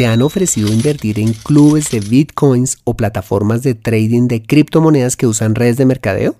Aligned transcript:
¿Te 0.00 0.06
han 0.06 0.22
ofrecido 0.22 0.72
invertir 0.72 1.18
en 1.18 1.34
clubes 1.34 1.90
de 1.90 2.00
bitcoins 2.00 2.78
o 2.84 2.96
plataformas 2.96 3.62
de 3.62 3.74
trading 3.74 4.28
de 4.28 4.42
criptomonedas 4.42 5.14
que 5.14 5.26
usan 5.26 5.54
redes 5.54 5.76
de 5.76 5.84
mercadeo? 5.84 6.36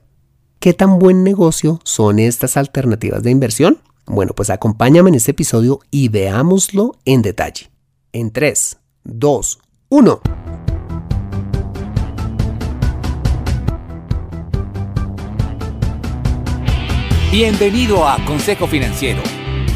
¿Qué 0.60 0.72
tan 0.72 0.98
buen 0.98 1.24
negocio 1.24 1.78
son 1.84 2.20
estas 2.20 2.56
alternativas 2.56 3.22
de 3.22 3.30
inversión? 3.30 3.76
Bueno, 4.06 4.32
pues 4.34 4.48
acompáñame 4.48 5.10
en 5.10 5.16
este 5.16 5.32
episodio 5.32 5.80
y 5.90 6.08
veámoslo 6.08 6.96
en 7.04 7.20
detalle. 7.20 7.70
En 8.14 8.30
3, 8.30 8.78
2, 9.04 9.59
1. 9.90 10.20
Bienvenido 17.30 18.08
a 18.08 18.24
Consejo 18.24 18.66
Financiero 18.66 19.20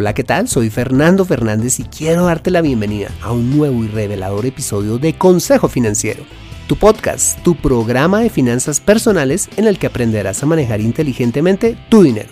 Hola, 0.00 0.14
¿qué 0.14 0.22
tal? 0.22 0.46
Soy 0.46 0.70
Fernando 0.70 1.24
Fernández 1.24 1.80
y 1.80 1.82
quiero 1.82 2.26
darte 2.26 2.52
la 2.52 2.60
bienvenida 2.60 3.08
a 3.20 3.32
un 3.32 3.58
nuevo 3.58 3.82
y 3.82 3.88
revelador 3.88 4.46
episodio 4.46 4.96
de 4.98 5.18
Consejo 5.18 5.66
Financiero, 5.66 6.22
tu 6.68 6.76
podcast, 6.76 7.42
tu 7.42 7.56
programa 7.56 8.20
de 8.20 8.30
finanzas 8.30 8.78
personales 8.78 9.48
en 9.56 9.66
el 9.66 9.76
que 9.76 9.88
aprenderás 9.88 10.40
a 10.40 10.46
manejar 10.46 10.80
inteligentemente 10.80 11.76
tu 11.88 12.04
dinero, 12.04 12.28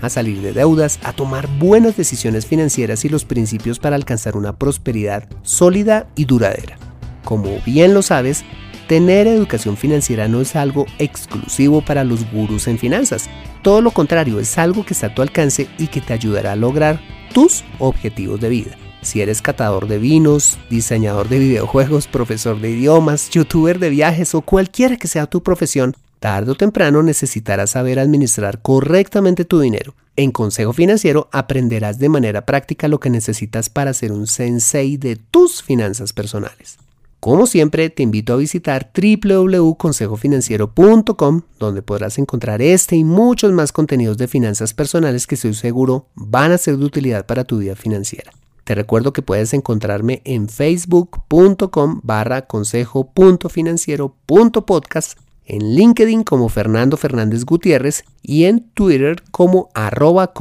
a 0.00 0.08
salir 0.08 0.40
de 0.40 0.54
deudas, 0.54 0.98
a 1.02 1.12
tomar 1.12 1.46
buenas 1.58 1.94
decisiones 1.94 2.46
financieras 2.46 3.04
y 3.04 3.10
los 3.10 3.26
principios 3.26 3.78
para 3.78 3.96
alcanzar 3.96 4.34
una 4.34 4.56
prosperidad 4.56 5.28
sólida 5.42 6.08
y 6.16 6.24
duradera. 6.24 6.78
Como 7.22 7.60
bien 7.66 7.92
lo 7.92 8.00
sabes, 8.00 8.46
Tener 8.90 9.28
educación 9.28 9.76
financiera 9.76 10.26
no 10.26 10.40
es 10.40 10.56
algo 10.56 10.84
exclusivo 10.98 11.80
para 11.80 12.02
los 12.02 12.28
gurús 12.32 12.66
en 12.66 12.76
finanzas. 12.76 13.30
Todo 13.62 13.82
lo 13.82 13.92
contrario, 13.92 14.40
es 14.40 14.58
algo 14.58 14.84
que 14.84 14.94
está 14.94 15.06
a 15.06 15.14
tu 15.14 15.22
alcance 15.22 15.68
y 15.78 15.86
que 15.86 16.00
te 16.00 16.12
ayudará 16.12 16.50
a 16.50 16.56
lograr 16.56 17.00
tus 17.32 17.64
objetivos 17.78 18.40
de 18.40 18.48
vida. 18.48 18.76
Si 19.02 19.20
eres 19.20 19.40
catador 19.40 19.88
de 19.88 19.98
vinos, 19.98 20.58
diseñador 20.68 21.28
de 21.28 21.38
videojuegos, 21.38 22.06
profesor 22.06 22.60
de 22.60 22.70
idiomas, 22.70 23.30
youtuber 23.30 23.78
de 23.78 23.88
viajes 23.88 24.34
o 24.34 24.42
cualquiera 24.42 24.96
que 24.96 25.08
sea 25.08 25.26
tu 25.26 25.42
profesión, 25.42 25.96
tarde 26.18 26.52
o 26.52 26.54
temprano 26.54 27.02
necesitarás 27.02 27.70
saber 27.70 27.98
administrar 27.98 28.60
correctamente 28.60 29.46
tu 29.46 29.60
dinero. 29.60 29.94
En 30.16 30.32
Consejo 30.32 30.74
Financiero 30.74 31.28
aprenderás 31.32 31.98
de 31.98 32.10
manera 32.10 32.44
práctica 32.44 32.88
lo 32.88 33.00
que 33.00 33.08
necesitas 33.08 33.70
para 33.70 33.94
ser 33.94 34.12
un 34.12 34.26
sensei 34.26 34.98
de 34.98 35.16
tus 35.16 35.62
finanzas 35.62 36.12
personales. 36.12 36.79
Como 37.20 37.46
siempre, 37.46 37.88
te 37.90 38.02
invito 38.02 38.32
a 38.32 38.36
visitar 38.36 38.90
www.consejofinanciero.com, 38.94 41.42
donde 41.58 41.82
podrás 41.82 42.16
encontrar 42.18 42.62
este 42.62 42.96
y 42.96 43.04
muchos 43.04 43.52
más 43.52 43.72
contenidos 43.72 44.16
de 44.16 44.26
finanzas 44.26 44.72
personales 44.72 45.26
que 45.26 45.34
estoy 45.34 45.52
seguro 45.52 46.06
van 46.14 46.52
a 46.52 46.58
ser 46.58 46.78
de 46.78 46.86
utilidad 46.86 47.26
para 47.26 47.44
tu 47.44 47.58
vida 47.58 47.76
financiera. 47.76 48.32
Te 48.64 48.74
recuerdo 48.74 49.12
que 49.12 49.20
puedes 49.20 49.52
encontrarme 49.52 50.22
en 50.24 50.48
facebook.com 50.48 52.00
barra 52.02 52.46
consejo.financiero.podcast, 52.46 55.18
en 55.44 55.74
LinkedIn 55.74 56.22
como 56.22 56.48
Fernando 56.48 56.96
Fernández 56.96 57.44
Gutiérrez 57.44 58.04
y 58.22 58.44
en 58.44 58.70
Twitter 58.70 59.22
como 59.30 59.68
arroba. 59.74 60.32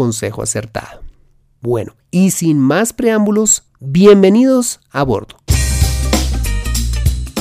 Bueno, 1.60 1.98
y 2.10 2.32
sin 2.32 2.60
más 2.60 2.94
preámbulos, 2.94 3.66
bienvenidos 3.82 4.80
a 4.92 5.04
bordo. 5.04 5.36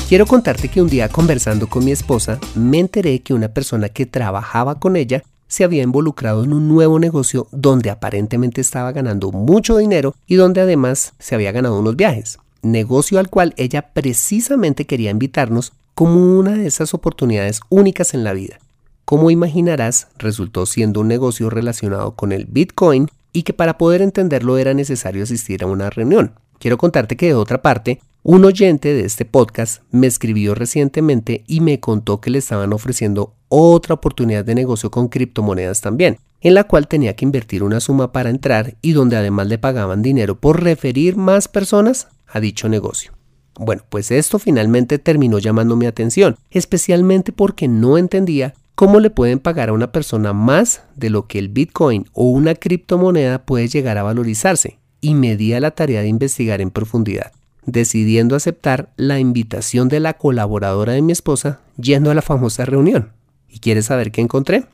Quiero 0.08 0.24
contarte 0.24 0.70
que 0.70 0.80
un 0.80 0.88
día 0.88 1.10
conversando 1.10 1.66
con 1.66 1.84
mi 1.84 1.90
esposa 1.90 2.40
me 2.54 2.78
enteré 2.78 3.20
que 3.20 3.34
una 3.34 3.48
persona 3.48 3.90
que 3.90 4.06
trabajaba 4.06 4.80
con 4.80 4.96
ella 4.96 5.22
se 5.48 5.64
había 5.64 5.82
involucrado 5.82 6.44
en 6.44 6.54
un 6.54 6.66
nuevo 6.66 6.98
negocio 6.98 7.46
donde 7.52 7.90
aparentemente 7.90 8.62
estaba 8.62 8.90
ganando 8.92 9.32
mucho 9.32 9.76
dinero 9.76 10.14
y 10.26 10.36
donde 10.36 10.62
además 10.62 11.12
se 11.18 11.34
había 11.34 11.52
ganado 11.52 11.78
unos 11.78 11.94
viajes. 11.94 12.38
Negocio 12.62 13.18
al 13.18 13.28
cual 13.28 13.52
ella 13.58 13.90
precisamente 13.92 14.86
quería 14.86 15.10
invitarnos 15.10 15.74
como 15.94 16.38
una 16.38 16.52
de 16.52 16.66
esas 16.66 16.94
oportunidades 16.94 17.60
únicas 17.68 18.14
en 18.14 18.24
la 18.24 18.32
vida. 18.32 18.60
Como 19.04 19.30
imaginarás, 19.30 20.08
resultó 20.16 20.64
siendo 20.64 21.02
un 21.02 21.08
negocio 21.08 21.50
relacionado 21.50 22.12
con 22.12 22.32
el 22.32 22.46
Bitcoin 22.46 23.10
y 23.34 23.42
que 23.42 23.52
para 23.52 23.76
poder 23.76 24.00
entenderlo 24.00 24.56
era 24.56 24.72
necesario 24.72 25.24
asistir 25.24 25.62
a 25.62 25.66
una 25.66 25.90
reunión. 25.90 26.32
Quiero 26.58 26.78
contarte 26.78 27.18
que 27.18 27.26
de 27.26 27.34
otra 27.34 27.60
parte, 27.60 28.00
un 28.24 28.44
oyente 28.44 28.92
de 28.92 29.04
este 29.04 29.24
podcast 29.24 29.82
me 29.90 30.06
escribió 30.06 30.54
recientemente 30.54 31.44
y 31.46 31.60
me 31.60 31.78
contó 31.78 32.20
que 32.20 32.30
le 32.30 32.38
estaban 32.38 32.72
ofreciendo 32.72 33.34
otra 33.48 33.94
oportunidad 33.94 34.44
de 34.44 34.56
negocio 34.56 34.90
con 34.90 35.08
criptomonedas 35.08 35.80
también, 35.80 36.18
en 36.40 36.54
la 36.54 36.64
cual 36.64 36.88
tenía 36.88 37.14
que 37.14 37.24
invertir 37.24 37.62
una 37.62 37.80
suma 37.80 38.12
para 38.12 38.30
entrar 38.30 38.76
y 38.82 38.92
donde 38.92 39.16
además 39.16 39.46
le 39.46 39.58
pagaban 39.58 40.02
dinero 40.02 40.38
por 40.38 40.62
referir 40.62 41.16
más 41.16 41.48
personas 41.48 42.08
a 42.26 42.40
dicho 42.40 42.68
negocio. 42.68 43.12
Bueno, 43.54 43.82
pues 43.88 44.10
esto 44.10 44.38
finalmente 44.38 44.98
terminó 44.98 45.38
llamando 45.38 45.76
mi 45.76 45.86
atención, 45.86 46.36
especialmente 46.50 47.32
porque 47.32 47.66
no 47.68 47.98
entendía 47.98 48.54
cómo 48.74 49.00
le 49.00 49.10
pueden 49.10 49.38
pagar 49.38 49.68
a 49.68 49.72
una 49.72 49.90
persona 49.90 50.32
más 50.32 50.82
de 50.96 51.10
lo 51.10 51.26
que 51.28 51.38
el 51.38 51.48
Bitcoin 51.48 52.06
o 52.12 52.24
una 52.24 52.56
criptomoneda 52.56 53.44
puede 53.44 53.68
llegar 53.68 53.96
a 53.96 54.02
valorizarse, 54.02 54.78
y 55.00 55.14
me 55.14 55.36
di 55.36 55.52
a 55.54 55.60
la 55.60 55.70
tarea 55.70 56.02
de 56.02 56.08
investigar 56.08 56.60
en 56.60 56.70
profundidad 56.70 57.32
decidiendo 57.68 58.34
aceptar 58.34 58.92
la 58.96 59.18
invitación 59.18 59.88
de 59.88 60.00
la 60.00 60.14
colaboradora 60.14 60.94
de 60.94 61.02
mi 61.02 61.12
esposa 61.12 61.60
yendo 61.76 62.10
a 62.10 62.14
la 62.14 62.22
famosa 62.22 62.64
reunión. 62.64 63.12
¿Y 63.48 63.58
quieres 63.58 63.86
saber 63.86 64.10
qué 64.10 64.22
encontré? 64.22 64.64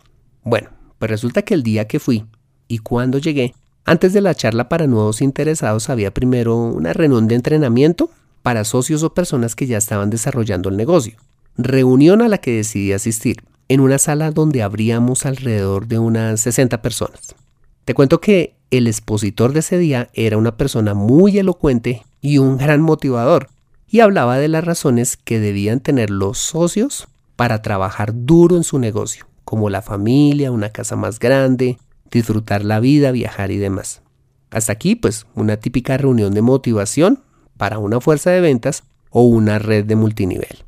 Bueno, 0.45 0.71
pues 0.99 1.11
resulta 1.11 1.43
que 1.43 1.55
el 1.55 1.65
día 1.65 1.89
que 1.89 1.99
fui 1.99 2.25
y 2.69 2.79
cuando 2.79 3.19
llegué, 3.19 3.55
antes 3.85 4.13
de 4.13 4.21
la 4.21 4.35
charla 4.35 4.69
para 4.69 4.87
nuevos 4.87 5.23
interesados 5.23 5.91
había 5.91 6.15
primero 6.15 6.57
una 6.57 6.93
reunión 6.93 7.27
de 7.27 7.35
entrenamiento 7.35 8.11
para 8.43 8.65
socios 8.65 9.03
o 9.03 9.13
personas 9.13 9.57
que 9.57 9.67
ya 9.67 9.79
estaban 9.79 10.11
desarrollando 10.11 10.69
el 10.69 10.77
negocio. 10.77 11.17
Reunión 11.57 12.23
a 12.23 12.29
la 12.29 12.39
que 12.39 12.53
decidí 12.53 12.93
asistir, 12.93 13.45
en 13.69 13.81
una 13.81 13.99
sala 13.99 14.31
donde 14.31 14.63
habríamos 14.63 15.27
alrededor 15.27 15.89
de 15.89 15.99
unas 15.99 16.41
60 16.41 16.81
personas. 16.81 17.35
Te 17.85 17.93
cuento 17.95 18.21
que 18.21 18.57
el 18.71 18.87
expositor 18.87 19.53
de 19.53 19.61
ese 19.61 19.79
día 19.79 20.09
era 20.15 20.39
una 20.39 20.57
persona 20.57 20.95
muy 20.95 21.39
elocuente 21.39 22.03
y 22.23 22.39
un 22.39 22.57
gran 22.57 22.81
motivador, 22.81 23.49
y 23.89 24.01
hablaba 24.01 24.39
de 24.39 24.49
las 24.49 24.65
razones 24.65 25.17
que 25.17 25.39
debían 25.39 25.81
tener 25.81 26.11
los 26.11 26.39
socios 26.39 27.09
para 27.37 27.61
trabajar 27.61 28.13
duro 28.15 28.57
en 28.57 28.65
su 28.65 28.79
negocio, 28.79 29.27
como 29.45 29.69
la 29.69 29.83
familia, 29.83 30.51
una 30.51 30.71
casa 30.71 30.97
más 30.97 31.19
grande, 31.19 31.79
disfrutar 32.11 32.65
la 32.65 32.81
vida, 32.81 33.13
viajar 33.13 33.51
y 33.51 33.59
demás. 33.59 34.01
Hasta 34.51 34.73
aquí, 34.73 34.95
pues, 34.95 35.27
una 35.35 35.59
típica 35.59 35.99
reunión 35.99 36.33
de 36.33 36.43
motivación 36.43 37.23
para 37.57 37.79
una 37.79 38.01
fuerza 38.01 38.31
de 38.31 38.41
ventas 38.41 38.85
o 39.11 39.23
una 39.23 39.59
red 39.59 39.85
de 39.85 39.97
multinivel. 39.97 40.65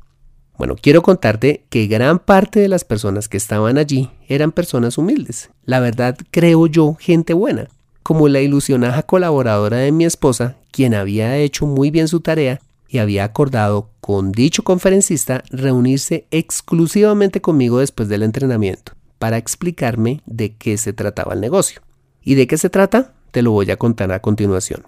Bueno, 0.57 0.75
quiero 0.79 1.01
contarte 1.01 1.65
que 1.69 1.87
gran 1.87 2.19
parte 2.19 2.59
de 2.59 2.67
las 2.67 2.83
personas 2.83 3.29
que 3.29 3.37
estaban 3.37 3.77
allí 3.77 4.09
eran 4.27 4.51
personas 4.51 4.97
humildes. 4.97 5.49
La 5.65 5.79
verdad, 5.79 6.17
creo 6.31 6.67
yo, 6.67 6.95
gente 6.99 7.33
buena 7.33 7.67
como 8.07 8.29
la 8.29 8.39
ilusionada 8.39 9.03
colaboradora 9.03 9.79
de 9.79 9.91
mi 9.91 10.05
esposa, 10.05 10.55
quien 10.71 10.93
había 10.93 11.35
hecho 11.35 11.65
muy 11.67 11.91
bien 11.91 12.07
su 12.07 12.21
tarea 12.21 12.61
y 12.87 12.99
había 12.99 13.25
acordado 13.25 13.89
con 13.99 14.31
dicho 14.31 14.63
conferencista 14.63 15.43
reunirse 15.49 16.25
exclusivamente 16.31 17.41
conmigo 17.41 17.79
después 17.79 18.07
del 18.07 18.23
entrenamiento 18.23 18.93
para 19.19 19.35
explicarme 19.35 20.21
de 20.25 20.55
qué 20.55 20.77
se 20.77 20.93
trataba 20.93 21.33
el 21.33 21.41
negocio. 21.41 21.81
¿Y 22.23 22.35
de 22.35 22.47
qué 22.47 22.57
se 22.57 22.69
trata? 22.69 23.13
Te 23.31 23.41
lo 23.41 23.51
voy 23.51 23.71
a 23.71 23.75
contar 23.75 24.13
a 24.13 24.21
continuación. 24.21 24.83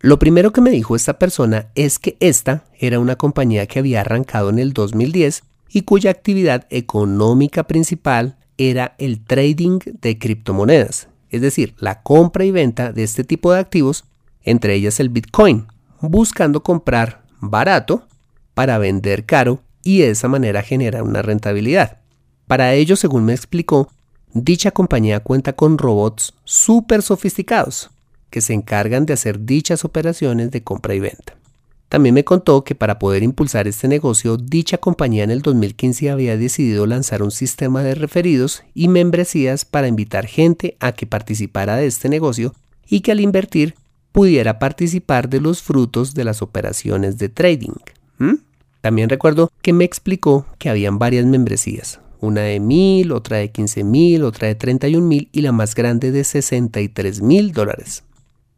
Lo 0.00 0.18
primero 0.18 0.52
que 0.52 0.60
me 0.60 0.70
dijo 0.70 0.94
esta 0.94 1.18
persona 1.18 1.68
es 1.74 1.98
que 1.98 2.16
esta 2.20 2.64
era 2.78 3.00
una 3.00 3.16
compañía 3.16 3.66
que 3.66 3.78
había 3.78 4.02
arrancado 4.02 4.50
en 4.50 4.58
el 4.58 4.72
2010 4.72 5.42
y 5.70 5.82
cuya 5.82 6.10
actividad 6.10 6.66
económica 6.70 7.64
principal 7.66 8.36
era 8.58 8.94
el 8.98 9.24
trading 9.24 9.78
de 10.00 10.18
criptomonedas, 10.18 11.08
es 11.30 11.40
decir, 11.40 11.74
la 11.78 12.02
compra 12.02 12.44
y 12.44 12.50
venta 12.50 12.92
de 12.92 13.04
este 13.04 13.24
tipo 13.24 13.52
de 13.52 13.58
activos, 13.58 14.04
entre 14.42 14.74
ellas 14.74 15.00
el 15.00 15.08
Bitcoin, 15.08 15.66
buscando 16.00 16.62
comprar 16.62 17.22
barato 17.40 18.06
para 18.54 18.78
vender 18.78 19.24
caro 19.24 19.62
y 19.82 20.00
de 20.00 20.10
esa 20.10 20.28
manera 20.28 20.62
generar 20.62 21.02
una 21.02 21.22
rentabilidad. 21.22 21.98
Para 22.46 22.74
ello, 22.74 22.96
según 22.96 23.24
me 23.24 23.32
explicó, 23.32 23.90
dicha 24.32 24.70
compañía 24.70 25.20
cuenta 25.20 25.54
con 25.54 25.78
robots 25.78 26.34
súper 26.44 27.02
sofisticados 27.02 27.90
que 28.36 28.42
se 28.42 28.52
encargan 28.52 29.06
de 29.06 29.14
hacer 29.14 29.46
dichas 29.46 29.82
operaciones 29.82 30.50
de 30.50 30.62
compra 30.62 30.94
y 30.94 31.00
venta. 31.00 31.38
También 31.88 32.14
me 32.14 32.22
contó 32.22 32.64
que 32.64 32.74
para 32.74 32.98
poder 32.98 33.22
impulsar 33.22 33.66
este 33.66 33.88
negocio, 33.88 34.36
dicha 34.36 34.76
compañía 34.76 35.24
en 35.24 35.30
el 35.30 35.40
2015 35.40 36.10
había 36.10 36.36
decidido 36.36 36.84
lanzar 36.84 37.22
un 37.22 37.30
sistema 37.30 37.82
de 37.82 37.94
referidos 37.94 38.62
y 38.74 38.88
membresías 38.88 39.64
para 39.64 39.88
invitar 39.88 40.26
gente 40.26 40.76
a 40.80 40.92
que 40.92 41.06
participara 41.06 41.76
de 41.76 41.86
este 41.86 42.10
negocio 42.10 42.52
y 42.86 43.00
que 43.00 43.12
al 43.12 43.20
invertir 43.20 43.74
pudiera 44.12 44.58
participar 44.58 45.30
de 45.30 45.40
los 45.40 45.62
frutos 45.62 46.12
de 46.12 46.24
las 46.24 46.42
operaciones 46.42 47.16
de 47.16 47.30
trading. 47.30 47.72
También 48.82 49.08
recuerdo 49.08 49.50
que 49.62 49.72
me 49.72 49.84
explicó 49.84 50.44
que 50.58 50.68
habían 50.68 50.98
varias 50.98 51.24
membresías, 51.24 52.00
una 52.20 52.42
de 52.42 52.60
mil, 52.60 53.12
otra 53.12 53.38
de 53.38 53.50
15 53.50 53.82
mil, 53.82 54.24
otra 54.24 54.46
de 54.46 54.56
31 54.56 55.06
mil 55.06 55.30
y 55.32 55.40
la 55.40 55.52
más 55.52 55.74
grande 55.74 56.12
de 56.12 56.22
63 56.22 57.22
mil 57.22 57.52
dólares. 57.52 58.02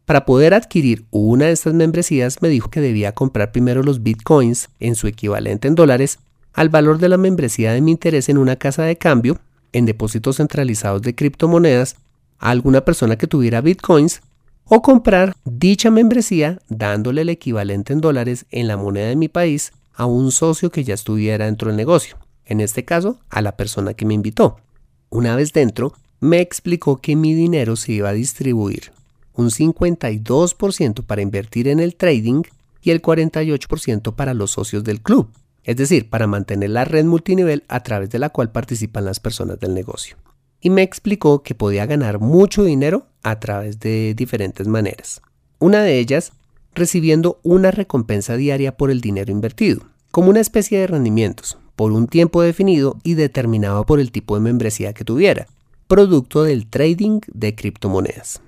Para 0.09 0.25
poder 0.25 0.55
adquirir 0.55 1.05
una 1.11 1.45
de 1.45 1.51
estas 1.51 1.75
membresías 1.75 2.41
me 2.41 2.49
dijo 2.49 2.71
que 2.71 2.81
debía 2.81 3.11
comprar 3.11 3.51
primero 3.51 3.83
los 3.83 4.01
bitcoins 4.01 4.69
en 4.79 4.95
su 4.95 5.05
equivalente 5.05 5.67
en 5.67 5.75
dólares 5.75 6.17
al 6.51 6.69
valor 6.69 6.97
de 6.97 7.09
la 7.09 7.17
membresía 7.17 7.73
de 7.73 7.81
mi 7.81 7.91
interés 7.91 8.27
en 8.27 8.39
una 8.39 8.55
casa 8.55 8.81
de 8.81 8.97
cambio, 8.97 9.37
en 9.71 9.85
depósitos 9.85 10.37
centralizados 10.37 11.03
de 11.03 11.13
criptomonedas, 11.13 11.95
a 12.39 12.49
alguna 12.49 12.81
persona 12.81 13.19
que 13.19 13.27
tuviera 13.27 13.61
bitcoins 13.61 14.21
o 14.65 14.81
comprar 14.81 15.35
dicha 15.45 15.91
membresía 15.91 16.57
dándole 16.69 17.21
el 17.21 17.29
equivalente 17.29 17.93
en 17.93 18.01
dólares 18.01 18.47
en 18.49 18.67
la 18.67 18.77
moneda 18.77 19.09
de 19.09 19.15
mi 19.15 19.27
país 19.27 19.73
a 19.93 20.07
un 20.07 20.31
socio 20.31 20.71
que 20.71 20.83
ya 20.83 20.95
estuviera 20.95 21.45
dentro 21.45 21.67
del 21.67 21.77
negocio, 21.77 22.17
en 22.47 22.61
este 22.61 22.83
caso 22.83 23.19
a 23.29 23.43
la 23.43 23.55
persona 23.55 23.93
que 23.93 24.07
me 24.07 24.15
invitó. 24.15 24.57
Una 25.11 25.35
vez 25.35 25.53
dentro, 25.53 25.93
me 26.19 26.41
explicó 26.41 26.97
que 26.97 27.15
mi 27.15 27.35
dinero 27.35 27.75
se 27.75 27.91
iba 27.91 28.09
a 28.09 28.13
distribuir 28.13 28.91
un 29.39 29.49
52% 29.49 31.03
para 31.03 31.21
invertir 31.21 31.67
en 31.67 31.79
el 31.79 31.95
trading 31.95 32.43
y 32.81 32.91
el 32.91 33.01
48% 33.01 34.15
para 34.15 34.33
los 34.33 34.51
socios 34.51 34.83
del 34.83 35.01
club, 35.01 35.29
es 35.63 35.75
decir, 35.77 36.09
para 36.09 36.27
mantener 36.27 36.69
la 36.69 36.85
red 36.85 37.05
multinivel 37.05 37.63
a 37.67 37.81
través 37.83 38.09
de 38.09 38.19
la 38.19 38.29
cual 38.29 38.51
participan 38.51 39.05
las 39.05 39.19
personas 39.19 39.59
del 39.59 39.73
negocio 39.73 40.17
y 40.61 40.69
me 40.69 40.81
explicó 40.81 41.43
que 41.43 41.55
podía 41.55 41.85
ganar 41.85 42.19
mucho 42.19 42.63
dinero 42.63 43.07
a 43.23 43.39
través 43.39 43.79
de 43.79 44.13
diferentes 44.15 44.67
maneras. 44.67 45.21
Una 45.59 45.81
de 45.81 45.99
ellas, 45.99 46.33
recibiendo 46.73 47.39
una 47.43 47.71
recompensa 47.71 48.37
diaria 48.37 48.75
por 48.75 48.91
el 48.91 49.01
dinero 49.01 49.31
invertido, 49.31 49.81
como 50.11 50.29
una 50.29 50.39
especie 50.39 50.79
de 50.79 50.87
rendimientos, 50.87 51.57
por 51.75 51.91
un 51.91 52.07
tiempo 52.07 52.41
definido 52.41 52.97
y 53.03 53.13
determinado 53.13 53.85
por 53.85 53.99
el 53.99 54.11
tipo 54.11 54.35
de 54.35 54.41
membresía 54.41 54.93
que 54.93 55.05
tuviera, 55.05 55.47
producto 55.87 56.43
del 56.43 56.67
trading 56.67 57.21
de 57.33 57.55
criptomonedas. 57.55 58.41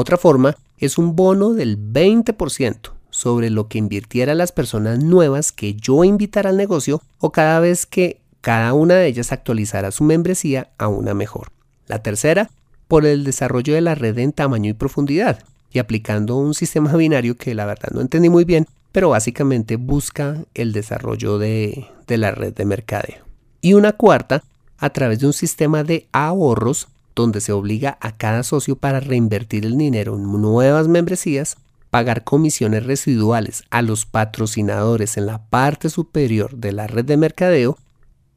Otra 0.00 0.16
forma 0.16 0.56
es 0.78 0.96
un 0.96 1.14
bono 1.14 1.52
del 1.52 1.76
20% 1.78 2.92
sobre 3.10 3.50
lo 3.50 3.68
que 3.68 3.76
invirtiera 3.76 4.34
las 4.34 4.50
personas 4.50 4.98
nuevas 5.04 5.52
que 5.52 5.74
yo 5.74 6.04
invitara 6.04 6.48
al 6.48 6.56
negocio 6.56 7.02
o 7.18 7.32
cada 7.32 7.60
vez 7.60 7.84
que 7.84 8.18
cada 8.40 8.72
una 8.72 8.94
de 8.94 9.08
ellas 9.08 9.30
actualizará 9.30 9.90
su 9.90 10.02
membresía 10.04 10.70
a 10.78 10.88
una 10.88 11.12
mejor. 11.12 11.48
La 11.86 12.02
tercera, 12.02 12.48
por 12.88 13.04
el 13.04 13.24
desarrollo 13.24 13.74
de 13.74 13.82
la 13.82 13.94
red 13.94 14.16
en 14.16 14.32
tamaño 14.32 14.70
y 14.70 14.72
profundidad, 14.72 15.40
y 15.70 15.80
aplicando 15.80 16.38
un 16.38 16.54
sistema 16.54 16.96
binario 16.96 17.36
que 17.36 17.54
la 17.54 17.66
verdad 17.66 17.90
no 17.92 18.00
entendí 18.00 18.30
muy 18.30 18.46
bien, 18.46 18.66
pero 18.92 19.10
básicamente 19.10 19.76
busca 19.76 20.46
el 20.54 20.72
desarrollo 20.72 21.36
de, 21.36 21.88
de 22.06 22.16
la 22.16 22.30
red 22.30 22.54
de 22.54 22.64
mercadeo. 22.64 23.26
Y 23.60 23.74
una 23.74 23.92
cuarta, 23.92 24.44
a 24.78 24.88
través 24.94 25.18
de 25.18 25.26
un 25.26 25.34
sistema 25.34 25.84
de 25.84 26.08
ahorros 26.10 26.88
donde 27.20 27.40
se 27.40 27.52
obliga 27.52 27.98
a 28.00 28.16
cada 28.16 28.42
socio 28.42 28.76
para 28.76 29.00
reinvertir 29.00 29.64
el 29.64 29.76
dinero 29.76 30.16
en 30.16 30.24
nuevas 30.24 30.88
membresías, 30.88 31.56
pagar 31.90 32.24
comisiones 32.24 32.84
residuales 32.84 33.64
a 33.70 33.82
los 33.82 34.06
patrocinadores 34.06 35.16
en 35.16 35.26
la 35.26 35.44
parte 35.46 35.90
superior 35.90 36.56
de 36.56 36.72
la 36.72 36.86
red 36.86 37.04
de 37.04 37.16
mercadeo 37.16 37.78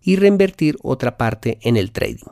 y 0.01 0.15
reinvertir 0.17 0.77
otra 0.81 1.17
parte 1.17 1.59
en 1.61 1.77
el 1.77 1.91
trading. 1.91 2.27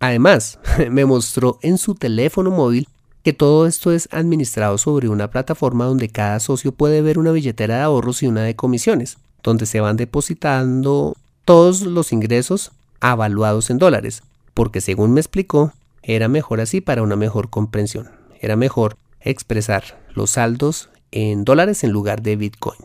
Además, 0.00 0.58
me 0.90 1.04
mostró 1.04 1.58
en 1.62 1.78
su 1.78 1.94
teléfono 1.94 2.50
móvil 2.50 2.88
que 3.22 3.32
todo 3.32 3.66
esto 3.66 3.90
es 3.90 4.08
administrado 4.12 4.76
sobre 4.76 5.08
una 5.08 5.30
plataforma 5.30 5.86
donde 5.86 6.10
cada 6.10 6.40
socio 6.40 6.72
puede 6.72 7.00
ver 7.00 7.18
una 7.18 7.32
billetera 7.32 7.76
de 7.76 7.82
ahorros 7.82 8.22
y 8.22 8.26
una 8.26 8.42
de 8.42 8.54
comisiones, 8.54 9.16
donde 9.42 9.64
se 9.64 9.80
van 9.80 9.96
depositando 9.96 11.16
todos 11.46 11.82
los 11.82 12.12
ingresos 12.12 12.72
avaluados 13.00 13.70
en 13.70 13.78
dólares, 13.78 14.22
porque 14.54 14.80
según 14.80 15.12
me 15.12 15.20
explicó, 15.20 15.72
era 16.02 16.28
mejor 16.28 16.60
así 16.60 16.80
para 16.80 17.02
una 17.02 17.16
mejor 17.16 17.50
comprensión. 17.50 18.10
Era 18.40 18.56
mejor 18.56 18.96
expresar 19.20 20.02
los 20.14 20.30
saldos 20.30 20.90
en 21.10 21.44
dólares 21.44 21.84
en 21.84 21.90
lugar 21.90 22.22
de 22.22 22.36
Bitcoin. 22.36 22.78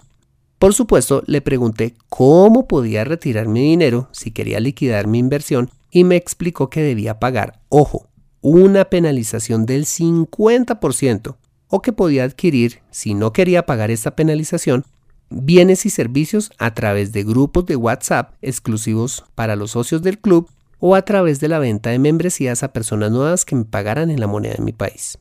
Por 0.57 0.73
supuesto, 0.73 1.23
le 1.25 1.41
pregunté 1.41 1.95
cómo 2.09 2.67
podía 2.67 3.03
retirar 3.05 3.47
mi 3.47 3.61
dinero 3.61 4.09
si 4.11 4.31
quería 4.31 4.59
liquidar 4.59 5.07
mi 5.07 5.19
inversión 5.19 5.69
y 5.91 6.03
me 6.03 6.15
explicó 6.15 6.69
que 6.69 6.81
debía 6.81 7.19
pagar, 7.19 7.61
ojo, 7.69 8.07
una 8.41 8.85
penalización 8.85 9.65
del 9.65 9.85
50% 9.85 11.35
o 11.67 11.81
que 11.81 11.93
podía 11.93 12.23
adquirir, 12.23 12.81
si 12.89 13.13
no 13.13 13.31
quería 13.31 13.65
pagar 13.65 13.91
esta 13.91 14.15
penalización, 14.15 14.85
bienes 15.29 15.85
y 15.85 15.89
servicios 15.89 16.51
a 16.57 16.73
través 16.73 17.11
de 17.11 17.23
grupos 17.23 17.65
de 17.65 17.75
WhatsApp 17.75 18.33
exclusivos 18.41 19.25
para 19.35 19.55
los 19.55 19.71
socios 19.71 20.01
del 20.01 20.19
club 20.19 20.49
o 20.79 20.95
a 20.95 21.01
través 21.03 21.39
de 21.39 21.47
la 21.47 21.59
venta 21.59 21.89
de 21.89 21.99
membresías 21.99 22.63
a 22.63 22.73
personas 22.73 23.11
nuevas 23.11 23.45
que 23.45 23.55
me 23.55 23.65
pagaran 23.65 24.09
en 24.09 24.19
la 24.19 24.27
moneda 24.27 24.55
de 24.55 24.63
mi 24.63 24.71
país. 24.71 25.17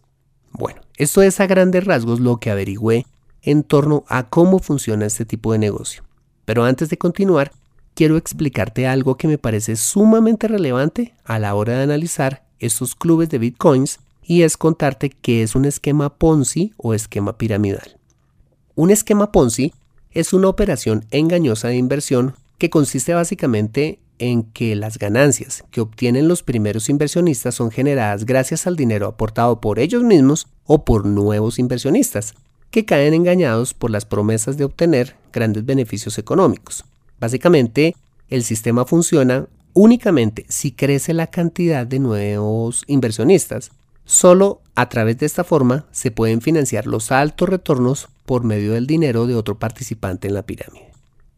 Bueno, 0.52 0.81
esto 0.96 1.22
es 1.22 1.40
a 1.40 1.46
grandes 1.46 1.84
rasgos 1.84 2.20
lo 2.20 2.38
que 2.38 2.50
averigüé 2.50 3.06
en 3.43 3.62
torno 3.62 4.05
a 4.08 4.28
cómo 4.28 4.58
funciona 4.58 5.06
este 5.06 5.25
tipo 5.25 5.52
de 5.52 5.58
negocio. 5.58 6.02
Pero 6.44 6.64
antes 6.64 6.88
de 6.88 6.99
continuar, 6.99 7.52
quiero 7.94 8.16
explicarte 8.16 8.87
algo 8.87 9.16
que 9.16 9.28
me 9.28 9.38
parece 9.38 9.76
sumamente 9.76 10.49
relevante 10.49 11.14
a 11.25 11.38
la 11.38 11.55
hora 11.55 11.75
de 11.75 11.82
analizar 11.82 12.44
estos 12.58 12.94
clubes 12.94 13.28
de 13.28 13.38
bitcoins 13.38 14.00
y 14.22 14.43
es 14.43 14.56
contarte 14.56 15.11
qué 15.11 15.43
es 15.43 15.54
un 15.54 15.64
esquema 15.64 16.14
Ponzi 16.14 16.72
o 16.76 16.94
esquema 16.94 17.38
piramidal. 17.38 17.99
Un 18.75 18.90
esquema 18.90 19.32
Ponzi 19.32 19.72
es 20.11 20.32
una 20.32 20.49
operación 20.49 21.06
engañosa 21.11 21.69
de 21.69 21.76
inversión 21.76 22.34
que 22.58 22.70
consiste 22.70 23.14
básicamente 23.14 24.00
en 24.19 24.43
que 24.43 24.75
las 24.75 24.99
ganancias 24.99 25.64
que 25.70 25.81
obtienen 25.81 26.28
los 26.28 26.43
primeros 26.43 26.88
inversionistas 26.88 27.55
son 27.55 27.70
generadas 27.70 28.26
gracias 28.26 28.66
al 28.66 28.76
dinero 28.76 29.06
aportado 29.06 29.60
por 29.60 29.78
ellos 29.78 30.02
mismos 30.02 30.49
o 30.64 30.85
por 30.85 31.06
nuevos 31.06 31.59
inversionistas, 31.59 32.35
que 32.71 32.85
caen 32.85 33.14
engañados 33.14 33.75
por 33.75 33.90
las 33.90 34.04
promesas 34.04 34.56
de 34.56 34.64
obtener 34.64 35.16
grandes 35.32 35.64
beneficios 35.64 36.18
económicos. 36.18 36.85
Básicamente, 37.18 37.97
el 38.28 38.44
sistema 38.44 38.85
funciona 38.85 39.47
únicamente 39.73 40.44
si 40.49 40.73
crece 40.73 41.14
la 41.14 41.28
cantidad 41.28 41.87
de 41.87 41.99
nuevos 41.99 42.85
inversionistas. 42.87 43.71
Solo 44.04 44.61
a 44.75 44.88
través 44.88 45.18
de 45.18 45.26
esta 45.26 45.44
forma 45.44 45.87
se 45.92 46.11
pueden 46.11 46.40
financiar 46.40 46.87
los 46.87 47.12
altos 47.12 47.49
retornos 47.49 48.09
por 48.26 48.44
medio 48.44 48.73
del 48.73 48.87
dinero 48.87 49.26
de 49.26 49.35
otro 49.35 49.59
participante 49.59 50.28
en 50.28 50.35
la 50.35 50.42
pirámide. 50.42 50.90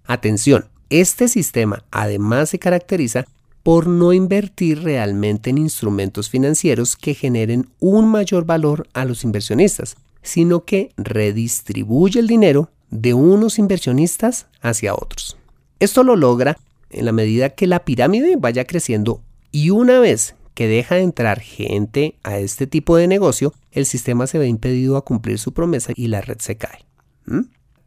Atención, 0.04 0.66
este 0.90 1.28
sistema 1.28 1.84
además 1.90 2.50
se 2.50 2.58
caracteriza 2.58 3.26
por 3.62 3.86
no 3.86 4.12
invertir 4.12 4.82
realmente 4.82 5.50
en 5.50 5.58
instrumentos 5.58 6.28
financieros 6.28 6.96
que 6.96 7.14
generen 7.14 7.68
un 7.78 8.08
mayor 8.08 8.44
valor 8.44 8.88
a 8.92 9.04
los 9.04 9.22
inversionistas, 9.24 9.96
sino 10.22 10.64
que 10.64 10.92
redistribuye 10.96 12.20
el 12.20 12.26
dinero 12.26 12.70
de 12.90 13.14
unos 13.14 13.58
inversionistas 13.58 14.46
hacia 14.60 14.94
otros. 14.94 15.36
Esto 15.78 16.02
lo 16.02 16.16
logra 16.16 16.58
en 16.90 17.04
la 17.04 17.12
medida 17.12 17.50
que 17.50 17.66
la 17.66 17.84
pirámide 17.84 18.36
vaya 18.36 18.66
creciendo 18.66 19.22
y 19.52 19.70
una 19.70 20.00
vez 20.00 20.34
que 20.54 20.66
deja 20.66 20.96
de 20.96 21.02
entrar 21.02 21.40
gente 21.40 22.16
a 22.22 22.38
este 22.38 22.66
tipo 22.66 22.96
de 22.96 23.06
negocio, 23.06 23.54
el 23.72 23.86
sistema 23.86 24.26
se 24.26 24.38
ve 24.38 24.48
impedido 24.48 24.96
a 24.96 25.04
cumplir 25.04 25.38
su 25.38 25.52
promesa 25.52 25.92
y 25.94 26.08
la 26.08 26.20
red 26.20 26.38
se 26.38 26.56
cae. 26.56 26.84
¿Mm? 27.26 27.42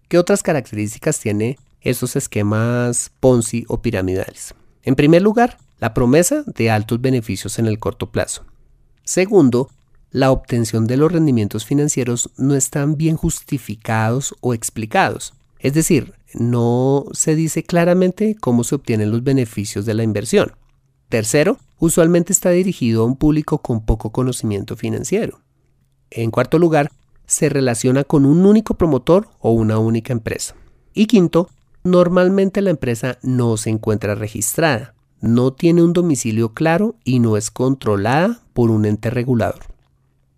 ¿Qué 0.07 0.17
otras 0.17 0.43
características 0.43 1.19
tiene 1.19 1.57
estos 1.83 2.15
esquemas 2.15 3.11
Ponzi 3.19 3.65
o 3.67 3.81
piramidales? 3.81 4.55
En 4.81 4.95
primer 4.95 5.21
lugar, 5.21 5.57
la 5.79 5.93
promesa 5.93 6.43
de 6.45 6.71
altos 6.71 7.01
beneficios 7.01 7.59
en 7.59 7.67
el 7.67 7.79
corto 7.79 8.11
plazo. 8.11 8.45
Segundo, 9.03 9.69
la 10.11 10.31
obtención 10.31 10.87
de 10.87 10.97
los 10.97 11.11
rendimientos 11.11 11.65
financieros 11.65 12.29
no 12.37 12.55
están 12.55 12.97
bien 12.97 13.17
justificados 13.17 14.35
o 14.41 14.53
explicados. 14.53 15.33
Es 15.59 15.73
decir, 15.73 16.13
no 16.33 17.05
se 17.13 17.35
dice 17.35 17.63
claramente 17.63 18.35
cómo 18.39 18.63
se 18.63 18.75
obtienen 18.75 19.11
los 19.11 19.23
beneficios 19.23 19.85
de 19.85 19.93
la 19.93 20.03
inversión. 20.03 20.53
Tercero, 21.09 21.57
usualmente 21.79 22.33
está 22.33 22.49
dirigido 22.51 23.03
a 23.03 23.05
un 23.05 23.15
público 23.15 23.57
con 23.59 23.85
poco 23.85 24.11
conocimiento 24.11 24.75
financiero. 24.75 25.39
En 26.11 26.31
cuarto 26.31 26.59
lugar, 26.59 26.91
se 27.25 27.49
relaciona 27.49 28.03
con 28.03 28.25
un 28.25 28.45
único 28.45 28.75
promotor 28.75 29.29
o 29.39 29.51
una 29.51 29.79
única 29.79 30.13
empresa. 30.13 30.55
Y 30.93 31.07
quinto, 31.07 31.49
normalmente 31.83 32.61
la 32.61 32.69
empresa 32.69 33.17
no 33.21 33.57
se 33.57 33.69
encuentra 33.69 34.15
registrada, 34.15 34.93
no 35.21 35.53
tiene 35.53 35.83
un 35.83 35.93
domicilio 35.93 36.53
claro 36.53 36.95
y 37.03 37.19
no 37.19 37.37
es 37.37 37.49
controlada 37.51 38.41
por 38.53 38.71
un 38.71 38.85
ente 38.85 39.09
regulador. 39.09 39.61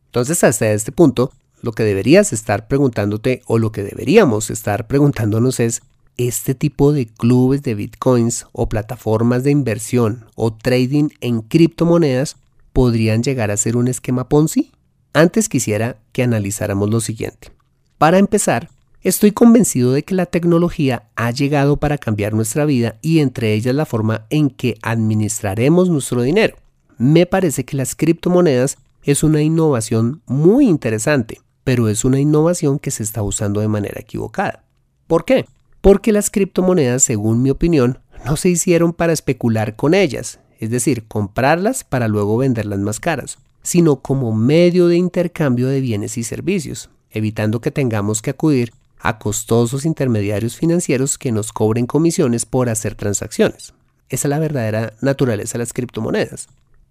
Entonces, 0.07 0.43
hasta 0.43 0.71
este 0.71 0.91
punto, 0.91 1.31
lo 1.61 1.71
que 1.71 1.83
deberías 1.83 2.31
estar 2.33 2.67
preguntándote 2.67 3.41
o 3.47 3.57
lo 3.57 3.71
que 3.71 3.83
deberíamos 3.83 4.49
estar 4.49 4.87
preguntándonos 4.87 5.59
es, 5.59 5.81
¿este 6.17 6.55
tipo 6.55 6.93
de 6.93 7.07
clubes 7.07 7.63
de 7.63 7.75
bitcoins 7.75 8.45
o 8.51 8.69
plataformas 8.69 9.43
de 9.43 9.51
inversión 9.51 10.25
o 10.35 10.53
trading 10.53 11.09
en 11.19 11.41
criptomonedas 11.41 12.37
podrían 12.71 13.23
llegar 13.23 13.51
a 13.51 13.57
ser 13.57 13.75
un 13.75 13.87
esquema 13.87 14.29
Ponzi? 14.29 14.71
Antes 15.13 15.49
quisiera 15.49 15.97
que 16.11 16.23
analizáramos 16.23 16.89
lo 16.89 17.01
siguiente. 17.01 17.51
Para 17.97 18.19
empezar, 18.19 18.69
estoy 19.09 19.31
convencido 19.31 19.91
de 19.91 20.03
que 20.03 20.15
la 20.15 20.25
tecnología 20.25 21.03
ha 21.15 21.31
llegado 21.31 21.77
para 21.77 21.97
cambiar 21.97 22.33
nuestra 22.33 22.65
vida 22.65 22.97
y 23.01 23.19
entre 23.19 23.53
ellas 23.53 23.75
la 23.75 23.85
forma 23.85 24.25
en 24.29 24.50
que 24.50 24.77
administraremos 24.81 25.89
nuestro 25.89 26.24
dinero. 26.24 26.55
Me 26.97 27.25
parece 27.25 27.65
que 27.65 27.77
las 27.77 27.95
criptomonedas 27.95 28.77
es 29.03 29.24
una 29.24 29.41
innovación 29.41 30.21
muy 30.25 30.67
interesante, 30.67 31.39
pero 31.63 31.88
es 31.88 32.03
una 32.03 32.19
innovación 32.19 32.79
que 32.79 32.91
se 32.91 33.03
está 33.03 33.21
usando 33.21 33.62
de 33.62 33.67
manera 33.67 34.01
equivocada. 34.01 34.63
¿Por 35.05 35.24
qué? 35.24 35.45
Porque 35.81 36.12
las 36.12 36.31
criptomonedas, 36.31 37.03
según 37.03 37.43
mi 37.43 37.51
opinión, 37.51 38.00
no 38.25 38.38
se 38.38 38.50
hicieron 38.50 38.91
para 38.91 39.13
especular 39.13 39.75
con 39.75 39.93
ellas, 39.93 40.39
es 40.59 40.71
decir, 40.71 41.05
comprarlas 41.07 41.83
para 41.83 42.07
luego 42.07 42.38
venderlas 42.38 42.79
más 42.79 43.00
caras 43.00 43.38
sino 43.65 43.95
como 43.95 44.31
medio 44.31 44.88
de 44.88 44.95
intercambio 44.95 45.67
de 45.67 45.81
bienes 45.81 46.19
y 46.19 46.24
servicios, 46.24 46.91
evitando 47.09 47.62
que 47.62 47.71
tengamos 47.71 48.21
que 48.21 48.29
acudir 48.29 48.71
a 49.07 49.19
costosos 49.19 49.85
intermediarios 49.85 50.55
financieros 50.55 51.17
que 51.17 51.31
nos 51.31 51.53
cobren 51.53 51.85
comisiones 51.85 52.45
por 52.45 52.69
hacer 52.69 52.95
transacciones. 52.95 53.74
Esa 54.09 54.27
es 54.27 54.29
la 54.29 54.39
verdadera 54.39 54.93
naturaleza 55.01 55.53
de 55.53 55.59
las 55.59 55.74
criptomonedas. 55.74 56.47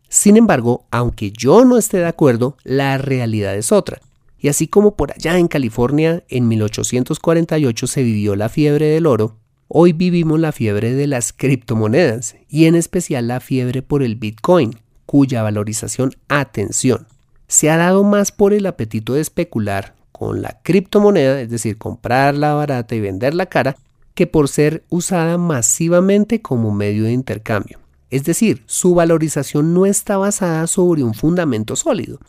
Sin 0.09 0.37
embargo, 0.37 0.87
aunque 0.91 1.33
yo 1.33 1.65
no 1.65 1.77
esté 1.77 1.99
de 1.99 2.07
acuerdo, 2.07 2.57
la 2.63 2.99
realidad 2.99 3.57
es 3.57 3.73
otra. 3.73 4.01
Y 4.39 4.49
así 4.49 4.69
como 4.69 4.95
por 4.95 5.11
allá 5.11 5.39
en 5.39 5.49
California 5.49 6.23
en 6.29 6.47
1848 6.47 7.87
se 7.87 8.03
vivió 8.03 8.37
la 8.37 8.49
fiebre 8.49 8.87
del 8.87 9.07
oro, 9.07 9.39
hoy 9.67 9.93
vivimos 9.93 10.39
la 10.39 10.53
fiebre 10.53 10.95
de 10.95 11.07
las 11.07 11.33
criptomonedas 11.33 12.37
y 12.49 12.67
en 12.67 12.75
especial 12.75 13.27
la 13.27 13.41
fiebre 13.41 13.83
por 13.83 14.03
el 14.03 14.17
Bitcoin, 14.17 14.79
cuya 15.07 15.43
valorización, 15.43 16.13
atención, 16.29 17.07
se 17.49 17.71
ha 17.71 17.77
dado 17.77 18.05
más 18.05 18.33
por 18.33 18.53
el 18.53 18.67
apetito 18.67 19.15
de 19.15 19.21
especular 19.21 19.95
con 20.25 20.41
la 20.41 20.59
criptomoneda, 20.63 21.39
es 21.43 21.51
decir, 21.51 21.77
comprarla 21.77 22.55
barata 22.55 22.95
y 22.95 23.01
venderla 23.01 23.45
cara, 23.45 23.77
que 24.15 24.27
por 24.27 24.49
ser 24.49 24.83
usada 24.89 25.37
masivamente 25.37 26.41
como 26.41 26.73
medio 26.73 27.05
de 27.05 27.13
intercambio. 27.13 27.79
Es 28.09 28.25
decir, 28.25 28.63
su 28.65 28.95
valorización 28.95 29.75
no 29.75 29.85
está 29.85 30.17
basada 30.17 30.67
sobre 30.67 31.03
un 31.03 31.13
fundamento 31.13 31.77
sólido. 31.77 32.21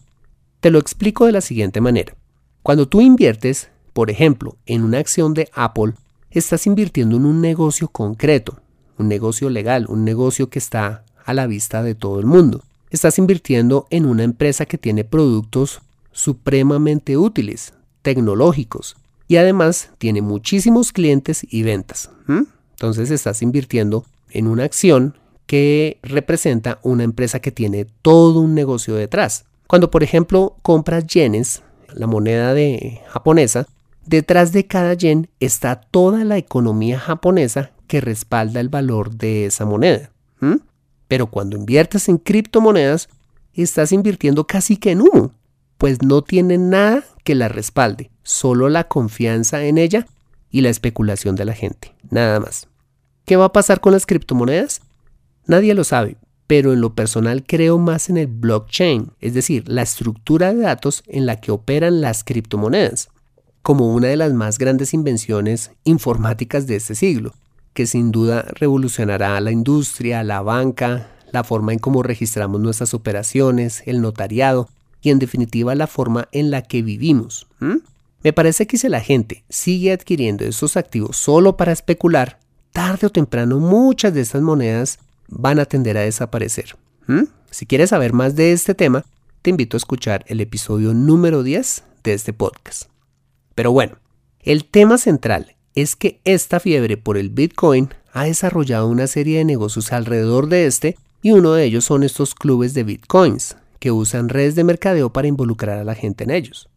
Te 0.59 0.71
lo 0.71 0.79
explico 0.79 1.25
de 1.25 1.31
la 1.31 1.39
siguiente 1.39 1.79
manera. 1.79 2.17
Cuando 2.63 2.85
tú 2.85 2.99
inviertes, 2.99 3.69
por 3.93 4.11
ejemplo, 4.11 4.57
en 4.65 4.83
una 4.83 4.97
acción 4.97 5.33
de 5.33 5.49
Apple, 5.53 5.93
estás 6.31 6.67
invirtiendo 6.67 7.15
en 7.15 7.25
un 7.25 7.39
negocio 7.39 7.87
concreto, 7.87 8.59
un 8.97 9.07
negocio 9.07 9.49
legal, 9.49 9.85
un 9.87 10.03
negocio 10.03 10.49
que 10.49 10.59
está 10.59 11.05
a 11.23 11.33
la 11.33 11.47
vista 11.47 11.81
de 11.81 11.95
todo 11.95 12.19
el 12.19 12.25
mundo. 12.25 12.61
Estás 12.89 13.19
invirtiendo 13.19 13.87
en 13.89 14.05
una 14.05 14.23
empresa 14.23 14.65
que 14.65 14.77
tiene 14.77 15.05
productos 15.05 15.79
supremamente 16.11 17.15
útiles, 17.15 17.73
tecnológicos, 18.05 18.95
y 19.27 19.37
además 19.37 19.89
tiene 19.97 20.21
muchísimos 20.21 20.91
clientes 20.91 21.43
y 21.49 21.63
ventas. 21.63 22.11
Entonces 22.27 23.09
estás 23.09 23.41
invirtiendo 23.41 24.05
en 24.29 24.45
una 24.45 24.63
acción 24.63 25.17
que 25.47 25.97
representa 26.03 26.79
una 26.83 27.03
empresa 27.03 27.39
que 27.39 27.51
tiene 27.51 27.87
todo 28.03 28.41
un 28.41 28.53
negocio 28.53 28.93
detrás. 28.93 29.45
Cuando 29.65 29.89
por 29.89 30.03
ejemplo 30.03 30.55
compras 30.61 31.07
yenes, 31.07 31.63
la 31.95 32.05
moneda 32.05 32.53
de 32.53 33.01
japonesa, 33.07 33.65
detrás 34.05 34.51
de 34.51 34.67
cada 34.67 34.93
yen 34.93 35.27
está 35.39 35.81
toda 35.81 36.23
la 36.25 36.37
economía 36.37 36.99
japonesa 36.99 37.71
que 37.87 38.01
respalda 38.01 38.59
el 38.59 38.69
valor 38.69 39.15
de 39.15 39.47
esa 39.47 39.65
moneda. 39.65 40.11
Pero 41.07 41.25
cuando 41.25 41.57
inviertes 41.57 42.07
en 42.07 42.19
criptomonedas, 42.19 43.09
estás 43.55 43.91
invirtiendo 43.91 44.45
casi 44.45 44.77
que 44.77 44.91
en 44.91 45.01
humo, 45.01 45.31
pues 45.79 46.03
no 46.03 46.21
tiene 46.21 46.59
nada 46.59 47.03
que 47.25 47.35
la 47.35 47.49
respalde, 47.49 48.09
solo 48.23 48.69
la 48.69 48.85
confianza 48.85 49.65
en 49.65 49.77
ella 49.77 50.07
y 50.49 50.61
la 50.61 50.69
especulación 50.69 51.35
de 51.35 51.43
la 51.43 51.53
gente, 51.53 51.93
nada 52.09 52.39
más. 52.39 52.69
¿Qué 53.25 53.35
va 53.35 53.45
a 53.45 53.51
pasar 53.51 53.81
con 53.81 53.91
las 53.91 54.05
criptomonedas? 54.05 54.79
Nadie 55.45 55.73
lo 55.73 55.83
sabe, 55.83 56.15
pero 56.47 56.71
en 56.71 56.79
lo 56.79 56.95
personal 56.95 57.43
creo 57.45 57.77
más 57.77 58.09
en 58.09 58.15
el 58.15 58.27
blockchain, 58.27 59.11
es 59.19 59.33
decir, 59.33 59.67
la 59.67 59.81
estructura 59.81 60.53
de 60.53 60.61
datos 60.61 61.03
en 61.07 61.25
la 61.25 61.41
que 61.41 61.51
operan 61.51 61.99
las 61.99 62.23
criptomonedas, 62.23 63.09
como 63.61 63.93
una 63.93 64.07
de 64.07 64.15
las 64.15 64.31
más 64.31 64.57
grandes 64.57 64.93
invenciones 64.93 65.71
informáticas 65.83 66.67
de 66.67 66.77
este 66.77 66.95
siglo 66.95 67.33
que 67.75 67.85
sin 67.85 68.11
duda 68.11 68.45
revolucionará 68.53 69.39
la 69.41 69.51
industria, 69.51 70.23
la 70.23 70.41
banca, 70.41 71.09
la 71.33 71.43
forma 71.43 71.73
en 71.73 71.79
cómo 71.79 72.03
registramos 72.03 72.61
nuestras 72.61 72.93
operaciones, 72.93 73.83
el 73.85 74.01
notariado 74.01 74.69
y 75.05 75.11
en 75.11 75.19
definitiva 75.19 75.75
la 75.75 75.85
forma 75.85 76.27
en 76.31 76.49
la 76.49 76.63
que 76.63 76.81
vivimos. 76.81 77.47
Me 78.23 78.33
parece 78.33 78.65
que 78.65 78.79
si 78.79 78.89
la 78.89 79.01
gente 79.01 79.43
sigue 79.49 79.91
adquiriendo 79.91 80.43
esos 80.45 80.77
activos 80.77 81.15
solo 81.15 81.57
para 81.57 81.71
especular, 81.71 82.39
tarde 82.71 83.05
o 83.05 83.11
temprano 83.11 83.59
muchas 83.59 84.15
de 84.15 84.21
estas 84.21 84.41
monedas 84.41 84.97
van 85.27 85.59
a 85.59 85.65
tender 85.65 85.95
a 85.99 86.01
desaparecer. 86.01 86.75
Si 87.51 87.67
quieres 87.67 87.91
saber 87.91 88.13
más 88.13 88.35
de 88.35 88.51
este 88.51 88.73
tema, 88.73 89.05
te 89.43 89.51
invito 89.51 89.77
a 89.77 89.79
escuchar 89.79 90.25
el 90.27 90.41
episodio 90.41 90.95
número 90.95 91.43
10 91.43 91.83
de 92.03 92.13
este 92.13 92.33
podcast. 92.33 92.89
Pero 93.53 93.71
bueno, 93.71 93.99
el 94.39 94.65
tema 94.65 94.97
central 94.97 95.55
es 95.75 95.95
que 95.95 96.19
esta 96.23 96.59
fiebre 96.59 96.97
por 96.97 97.15
el 97.15 97.29
Bitcoin 97.29 97.89
ha 98.11 98.23
desarrollado 98.23 98.87
una 98.87 99.05
serie 99.05 99.37
de 99.37 99.45
negocios 99.45 99.93
alrededor 99.93 100.47
de 100.47 100.65
este 100.65 100.97
y 101.21 101.29
uno 101.31 101.53
de 101.53 101.65
ellos 101.65 101.85
son 101.85 102.01
estos 102.01 102.33
clubes 102.33 102.73
de 102.73 102.83
Bitcoins, 102.83 103.55
que 103.85 103.91
usan 103.91 104.29
redes 104.29 104.55
de 104.55 104.63
mercadeo 104.63 105.13
para 105.13 105.27
involucrar 105.27 105.77
a 105.77 105.83
la 105.83 105.93
gente 105.93 106.23
en 106.23 106.31
ellos. 106.31 106.71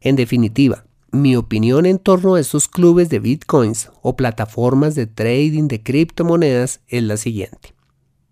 En 0.00 0.16
definitiva, 0.16 0.86
mi 1.12 1.36
opinión 1.36 1.84
en 1.84 1.98
torno 1.98 2.34
a 2.34 2.40
estos 2.40 2.66
clubes 2.66 3.10
de 3.10 3.18
Bitcoins 3.18 3.90
o 4.00 4.16
plataformas 4.16 4.94
de 4.94 5.06
trading 5.06 5.68
de 5.68 5.82
criptomonedas 5.82 6.80
es 6.88 7.02
la 7.02 7.18
siguiente. 7.18 7.74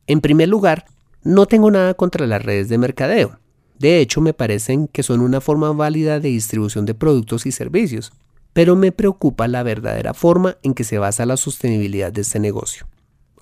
En 0.06 0.22
primer 0.22 0.48
lugar, 0.48 0.86
no 1.22 1.44
tengo 1.44 1.70
nada 1.70 1.92
contra 1.92 2.26
las 2.26 2.42
redes 2.42 2.70
de 2.70 2.78
mercadeo. 2.78 3.40
De 3.78 4.00
hecho, 4.00 4.22
me 4.22 4.32
parecen 4.32 4.88
que 4.88 5.02
son 5.02 5.20
una 5.20 5.42
forma 5.42 5.70
válida 5.72 6.18
de 6.18 6.30
distribución 6.30 6.86
de 6.86 6.94
productos 6.94 7.44
y 7.44 7.52
servicios, 7.52 8.10
pero 8.54 8.74
me 8.74 8.90
preocupa 8.90 9.48
la 9.48 9.62
verdadera 9.62 10.14
forma 10.14 10.56
en 10.62 10.72
que 10.72 10.84
se 10.84 10.96
basa 10.96 11.26
la 11.26 11.36
sostenibilidad 11.36 12.10
de 12.10 12.22
este 12.22 12.40
negocio. 12.40 12.86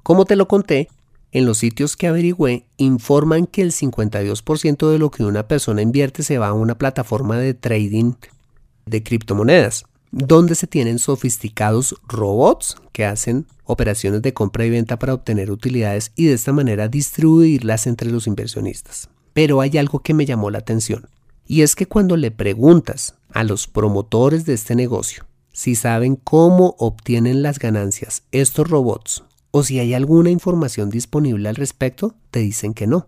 Como 0.02 0.24
te 0.24 0.34
lo 0.34 0.48
conté, 0.48 0.88
en 1.32 1.46
los 1.46 1.58
sitios 1.58 1.96
que 1.96 2.06
averigüé 2.06 2.66
informan 2.76 3.46
que 3.46 3.62
el 3.62 3.72
52% 3.72 4.90
de 4.90 4.98
lo 4.98 5.10
que 5.10 5.24
una 5.24 5.48
persona 5.48 5.82
invierte 5.82 6.22
se 6.22 6.38
va 6.38 6.48
a 6.48 6.52
una 6.52 6.76
plataforma 6.76 7.38
de 7.38 7.54
trading 7.54 8.14
de 8.84 9.02
criptomonedas, 9.02 9.84
donde 10.10 10.54
se 10.54 10.66
tienen 10.66 10.98
sofisticados 10.98 11.96
robots 12.06 12.76
que 12.92 13.06
hacen 13.06 13.46
operaciones 13.64 14.20
de 14.20 14.34
compra 14.34 14.66
y 14.66 14.70
venta 14.70 14.98
para 14.98 15.14
obtener 15.14 15.50
utilidades 15.50 16.12
y 16.14 16.26
de 16.26 16.34
esta 16.34 16.52
manera 16.52 16.88
distribuirlas 16.88 17.86
entre 17.86 18.10
los 18.10 18.26
inversionistas. 18.26 19.08
Pero 19.32 19.62
hay 19.62 19.78
algo 19.78 20.00
que 20.00 20.12
me 20.12 20.26
llamó 20.26 20.50
la 20.50 20.58
atención. 20.58 21.08
Y 21.46 21.62
es 21.62 21.74
que 21.74 21.86
cuando 21.86 22.16
le 22.18 22.30
preguntas 22.30 23.14
a 23.32 23.42
los 23.44 23.66
promotores 23.66 24.44
de 24.44 24.54
este 24.54 24.74
negocio 24.74 25.24
si 25.52 25.74
saben 25.74 26.16
cómo 26.16 26.74
obtienen 26.78 27.42
las 27.42 27.58
ganancias 27.58 28.22
estos 28.32 28.68
robots 28.68 29.22
o 29.52 29.62
si 29.62 29.78
hay 29.78 29.94
alguna 29.94 30.30
información 30.30 30.90
disponible 30.90 31.49
al 31.49 31.54
respecto, 31.54 32.16
te 32.32 32.40
dicen 32.40 32.75
que 32.75 32.88
no. 32.88 33.06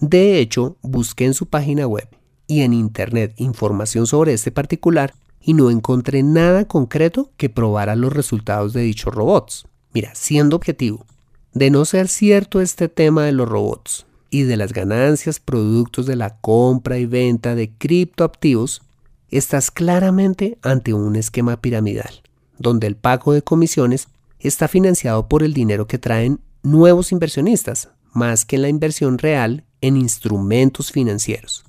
De 0.00 0.38
hecho, 0.38 0.78
busqué 0.80 1.26
en 1.26 1.34
su 1.34 1.46
página 1.46 1.86
web 1.86 2.08
y 2.46 2.62
en 2.62 2.72
internet 2.72 3.34
información 3.36 4.06
sobre 4.06 4.32
este 4.32 4.50
particular 4.50 5.12
y 5.42 5.52
no 5.52 5.70
encontré 5.70 6.22
nada 6.22 6.64
concreto 6.64 7.30
que 7.36 7.50
probara 7.50 7.94
los 7.94 8.12
resultados 8.12 8.72
de 8.72 8.80
dichos 8.80 9.14
robots. 9.14 9.66
Mira, 9.92 10.14
siendo 10.14 10.56
objetivo, 10.56 11.04
de 11.52 11.70
no 11.70 11.84
ser 11.84 12.08
cierto 12.08 12.62
este 12.62 12.88
tema 12.88 13.24
de 13.24 13.32
los 13.32 13.48
robots, 13.48 14.06
y 14.34 14.42
de 14.42 14.56
las 14.56 14.72
ganancias 14.72 15.38
productos 15.38 16.06
de 16.06 16.16
la 16.16 16.38
compra 16.40 16.98
y 16.98 17.06
venta 17.06 17.54
de 17.54 17.70
criptoactivos, 17.70 18.82
estás 19.30 19.70
claramente 19.70 20.58
ante 20.62 20.92
un 20.92 21.14
esquema 21.14 21.60
piramidal, 21.60 22.22
donde 22.58 22.88
el 22.88 22.96
pago 22.96 23.32
de 23.32 23.42
comisiones 23.42 24.08
está 24.38 24.68
financiado 24.68 25.28
por 25.28 25.42
el 25.42 25.54
dinero 25.54 25.86
que 25.86 25.98
traen 25.98 26.40
nuevos 26.62 27.12
inversionistas, 27.12 27.90
más 28.12 28.44
que 28.44 28.56
en 28.56 28.62
la 28.62 28.68
inversión 28.68 29.18
real 29.18 29.64
en 29.80 29.96
instrumentos 29.96 30.92
financieros. 30.92 31.64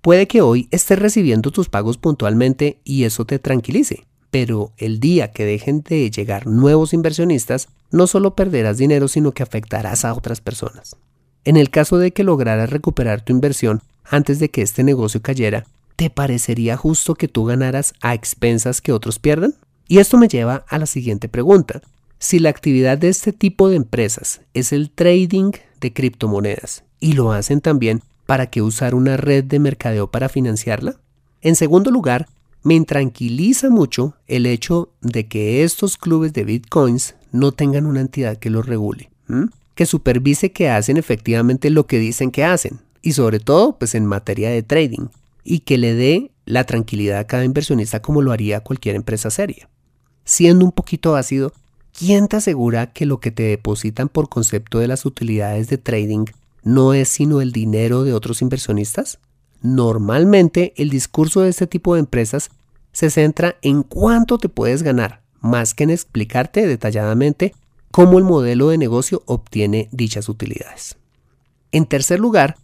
Puede 0.00 0.26
que 0.26 0.40
hoy 0.40 0.68
estés 0.70 0.98
recibiendo 0.98 1.50
tus 1.50 1.68
pagos 1.68 1.98
puntualmente 1.98 2.80
y 2.84 3.04
eso 3.04 3.24
te 3.24 3.38
tranquilice, 3.38 4.06
pero 4.30 4.72
el 4.76 5.00
día 5.00 5.32
que 5.32 5.44
dejen 5.44 5.82
de 5.82 6.10
llegar 6.10 6.46
nuevos 6.46 6.92
inversionistas, 6.92 7.68
no 7.90 8.06
solo 8.06 8.34
perderás 8.34 8.78
dinero, 8.78 9.08
sino 9.08 9.32
que 9.32 9.42
afectarás 9.42 10.04
a 10.04 10.14
otras 10.14 10.40
personas. 10.40 10.96
En 11.44 11.56
el 11.56 11.70
caso 11.70 11.98
de 11.98 12.12
que 12.12 12.24
lograras 12.24 12.70
recuperar 12.70 13.22
tu 13.22 13.32
inversión 13.32 13.82
antes 14.04 14.38
de 14.38 14.50
que 14.50 14.62
este 14.62 14.84
negocio 14.84 15.22
cayera, 15.22 15.66
¿te 15.96 16.10
parecería 16.10 16.76
justo 16.76 17.14
que 17.14 17.28
tú 17.28 17.44
ganaras 17.44 17.94
a 18.00 18.14
expensas 18.14 18.80
que 18.80 18.92
otros 18.92 19.18
pierdan? 19.18 19.54
Y 19.88 19.98
esto 19.98 20.18
me 20.18 20.28
lleva 20.28 20.64
a 20.68 20.78
la 20.78 20.86
siguiente 20.86 21.28
pregunta. 21.28 21.82
Si 22.20 22.40
la 22.40 22.50
actividad 22.50 22.98
de 22.98 23.08
este 23.08 23.32
tipo 23.32 23.68
de 23.68 23.76
empresas 23.76 24.40
es 24.52 24.72
el 24.72 24.90
trading 24.90 25.52
de 25.80 25.92
criptomonedas 25.92 26.82
y 26.98 27.12
lo 27.12 27.30
hacen 27.30 27.60
también, 27.60 28.02
¿para 28.26 28.50
qué 28.50 28.60
usar 28.60 28.96
una 28.96 29.16
red 29.16 29.44
de 29.44 29.60
mercadeo 29.60 30.10
para 30.10 30.28
financiarla? 30.28 30.96
En 31.42 31.54
segundo 31.54 31.92
lugar, 31.92 32.26
me 32.64 32.74
intranquiliza 32.74 33.70
mucho 33.70 34.16
el 34.26 34.46
hecho 34.46 34.90
de 35.00 35.28
que 35.28 35.62
estos 35.62 35.96
clubes 35.96 36.32
de 36.32 36.42
bitcoins 36.42 37.14
no 37.30 37.52
tengan 37.52 37.86
una 37.86 38.00
entidad 38.00 38.36
que 38.36 38.50
los 38.50 38.66
regule, 38.66 39.10
que 39.76 39.86
supervise 39.86 40.50
que 40.50 40.70
hacen 40.70 40.96
efectivamente 40.96 41.70
lo 41.70 41.86
que 41.86 42.00
dicen 42.00 42.32
que 42.32 42.44
hacen, 42.44 42.80
y 43.00 43.12
sobre 43.12 43.38
todo 43.38 43.78
pues 43.78 43.94
en 43.94 44.06
materia 44.06 44.50
de 44.50 44.64
trading, 44.64 45.06
y 45.44 45.60
que 45.60 45.78
le 45.78 45.94
dé 45.94 46.32
la 46.46 46.64
tranquilidad 46.64 47.20
a 47.20 47.26
cada 47.28 47.44
inversionista 47.44 48.02
como 48.02 48.22
lo 48.22 48.32
haría 48.32 48.60
cualquier 48.60 48.96
empresa 48.96 49.30
seria. 49.30 49.68
Siendo 50.24 50.64
un 50.64 50.72
poquito 50.72 51.14
ácido, 51.14 51.52
¿quién 51.98 52.28
te 52.28 52.36
asegura 52.36 52.92
que 52.92 53.06
lo 53.06 53.18
que 53.18 53.32
te 53.32 53.42
depositan 53.42 54.08
por 54.08 54.28
concepto 54.28 54.78
de 54.78 54.86
las 54.86 55.04
utilidades 55.04 55.68
de 55.68 55.78
trading 55.78 56.26
no 56.62 56.94
es 56.94 57.08
sino 57.08 57.40
el 57.40 57.50
dinero 57.50 58.04
de 58.04 58.12
otros 58.12 58.40
inversionistas? 58.40 59.18
Normalmente 59.62 60.74
el 60.76 60.90
discurso 60.90 61.40
de 61.40 61.48
este 61.48 61.66
tipo 61.66 61.94
de 61.94 62.00
empresas 62.00 62.50
se 62.92 63.10
centra 63.10 63.56
en 63.62 63.82
cuánto 63.82 64.38
te 64.38 64.48
puedes 64.48 64.84
ganar, 64.84 65.22
más 65.40 65.74
que 65.74 65.84
en 65.84 65.90
explicarte 65.90 66.68
detalladamente 66.68 67.52
cómo 67.90 68.18
el 68.18 68.24
modelo 68.24 68.68
de 68.68 68.78
negocio 68.78 69.24
obtiene 69.26 69.88
dichas 69.90 70.28
utilidades. 70.28 70.96
En 71.72 71.84
tercer 71.84 72.20
lugar, 72.20 72.58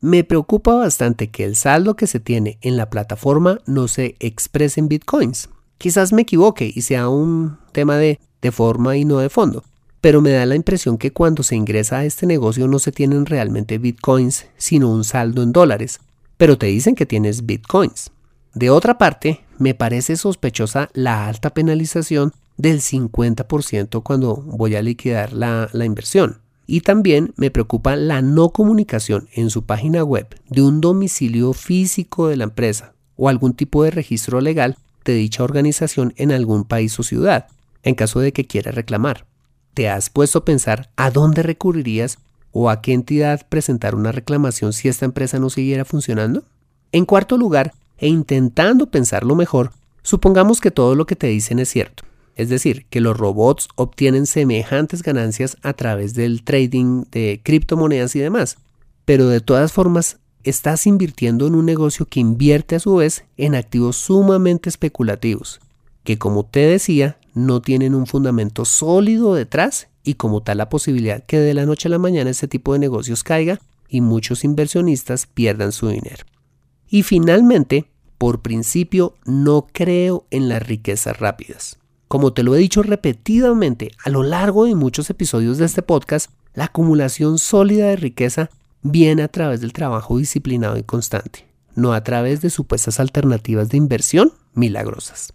me 0.00 0.24
preocupa 0.24 0.74
bastante 0.74 1.28
que 1.28 1.44
el 1.44 1.56
saldo 1.56 1.94
que 1.94 2.06
se 2.06 2.20
tiene 2.20 2.56
en 2.62 2.78
la 2.78 2.88
plataforma 2.88 3.60
no 3.66 3.86
se 3.86 4.16
exprese 4.18 4.80
en 4.80 4.88
bitcoins. 4.88 5.50
Quizás 5.76 6.14
me 6.14 6.22
equivoque 6.22 6.72
y 6.74 6.82
sea 6.82 7.08
un 7.10 7.58
tema 7.72 7.96
de, 7.96 8.18
de 8.42 8.52
forma 8.52 8.96
y 8.96 9.04
no 9.04 9.18
de 9.18 9.28
fondo, 9.28 9.64
pero 10.00 10.20
me 10.20 10.30
da 10.30 10.46
la 10.46 10.54
impresión 10.54 10.98
que 10.98 11.12
cuando 11.12 11.42
se 11.42 11.56
ingresa 11.56 11.98
a 11.98 12.04
este 12.04 12.26
negocio 12.26 12.68
no 12.68 12.78
se 12.78 12.92
tienen 12.92 13.26
realmente 13.26 13.78
bitcoins, 13.78 14.46
sino 14.56 14.90
un 14.90 15.04
saldo 15.04 15.42
en 15.42 15.52
dólares, 15.52 16.00
pero 16.36 16.56
te 16.56 16.66
dicen 16.66 16.94
que 16.94 17.06
tienes 17.06 17.46
bitcoins. 17.46 18.10
De 18.54 18.70
otra 18.70 18.98
parte, 18.98 19.44
me 19.58 19.74
parece 19.74 20.16
sospechosa 20.16 20.88
la 20.94 21.26
alta 21.26 21.50
penalización 21.50 22.32
del 22.56 22.80
50% 22.80 24.02
cuando 24.02 24.36
voy 24.36 24.74
a 24.74 24.82
liquidar 24.82 25.32
la, 25.32 25.68
inversión. 25.84 26.40
Y 26.66 26.82
también 26.82 27.32
me 27.36 27.50
preocupa 27.50 27.96
la 27.96 28.20
no 28.20 28.50
comunicación 28.50 29.28
en 29.32 29.48
su 29.48 29.64
página 29.64 30.04
web 30.04 30.26
de 30.48 30.62
un 30.62 30.80
domicilio 30.80 31.52
físico 31.54 32.28
de 32.28 32.36
la 32.36 32.44
empresa 32.44 32.92
o 33.16 33.28
algún 33.28 33.54
tipo 33.54 33.84
de 33.84 33.90
registro 33.90 34.40
legal 34.40 34.76
de 35.04 35.14
dicha 35.14 35.42
organización 35.42 36.12
en 36.16 36.30
algún 36.30 36.64
país 36.64 36.98
o 36.98 37.02
ciudad, 37.02 37.46
en 37.82 37.94
caso 37.94 38.20
de 38.20 38.32
que 38.32 38.46
quiera 38.46 38.72
reclamar. 38.72 39.26
¿Te 39.74 39.88
has 39.88 40.10
puesto 40.10 40.40
a 40.40 40.44
pensar 40.44 40.90
a 40.96 41.10
dónde 41.10 41.42
recurrirías 41.42 42.18
o 42.50 42.70
a 42.70 42.80
qué 42.80 42.92
entidad 42.92 43.46
presentar 43.48 43.94
una 43.94 44.12
reclamación 44.12 44.72
si 44.72 44.88
esta 44.88 45.04
empresa 45.04 45.38
no 45.38 45.50
siguiera 45.50 45.84
funcionando? 45.84 46.44
En 46.92 47.04
cuarto 47.04 47.36
lugar, 47.36 47.72
e 47.98 48.08
intentando 48.08 48.90
pensarlo 48.90 49.34
mejor, 49.34 49.72
supongamos 50.02 50.60
que 50.60 50.70
todo 50.70 50.94
lo 50.94 51.06
que 51.06 51.16
te 51.16 51.26
dicen 51.26 51.58
es 51.58 51.68
cierto. 51.68 52.04
Es 52.36 52.48
decir, 52.48 52.86
que 52.88 53.00
los 53.00 53.16
robots 53.16 53.68
obtienen 53.74 54.26
semejantes 54.26 55.02
ganancias 55.02 55.56
a 55.62 55.72
través 55.72 56.14
del 56.14 56.44
trading 56.44 57.04
de 57.10 57.40
criptomonedas 57.42 58.14
y 58.14 58.20
demás. 58.20 58.58
Pero 59.04 59.26
de 59.28 59.40
todas 59.40 59.72
formas, 59.72 60.18
estás 60.44 60.86
invirtiendo 60.86 61.48
en 61.48 61.56
un 61.56 61.66
negocio 61.66 62.06
que 62.06 62.20
invierte 62.20 62.76
a 62.76 62.80
su 62.80 62.96
vez 62.96 63.24
en 63.36 63.56
activos 63.56 63.96
sumamente 63.96 64.68
especulativos, 64.68 65.60
que 66.08 66.16
como 66.16 66.42
te 66.42 66.60
decía, 66.60 67.18
no 67.34 67.60
tienen 67.60 67.94
un 67.94 68.06
fundamento 68.06 68.64
sólido 68.64 69.34
detrás 69.34 69.88
y 70.02 70.14
como 70.14 70.42
tal 70.42 70.56
la 70.56 70.70
posibilidad 70.70 71.22
que 71.22 71.38
de 71.38 71.52
la 71.52 71.66
noche 71.66 71.86
a 71.86 71.90
la 71.90 71.98
mañana 71.98 72.30
este 72.30 72.48
tipo 72.48 72.72
de 72.72 72.78
negocios 72.78 73.22
caiga 73.22 73.60
y 73.90 74.00
muchos 74.00 74.42
inversionistas 74.42 75.26
pierdan 75.26 75.70
su 75.70 75.88
dinero. 75.88 76.24
Y 76.88 77.02
finalmente, 77.02 77.90
por 78.16 78.40
principio, 78.40 79.16
no 79.26 79.66
creo 79.70 80.24
en 80.30 80.48
las 80.48 80.66
riquezas 80.66 81.18
rápidas. 81.18 81.78
Como 82.08 82.32
te 82.32 82.42
lo 82.42 82.54
he 82.54 82.58
dicho 82.58 82.82
repetidamente 82.82 83.90
a 84.02 84.08
lo 84.08 84.22
largo 84.22 84.64
de 84.64 84.74
muchos 84.74 85.10
episodios 85.10 85.58
de 85.58 85.66
este 85.66 85.82
podcast, 85.82 86.30
la 86.54 86.64
acumulación 86.64 87.38
sólida 87.38 87.88
de 87.88 87.96
riqueza 87.96 88.48
viene 88.80 89.24
a 89.24 89.28
través 89.28 89.60
del 89.60 89.74
trabajo 89.74 90.16
disciplinado 90.16 90.78
y 90.78 90.84
constante, 90.84 91.46
no 91.74 91.92
a 91.92 92.02
través 92.02 92.40
de 92.40 92.48
supuestas 92.48 92.98
alternativas 92.98 93.68
de 93.68 93.76
inversión 93.76 94.32
milagrosas. 94.54 95.34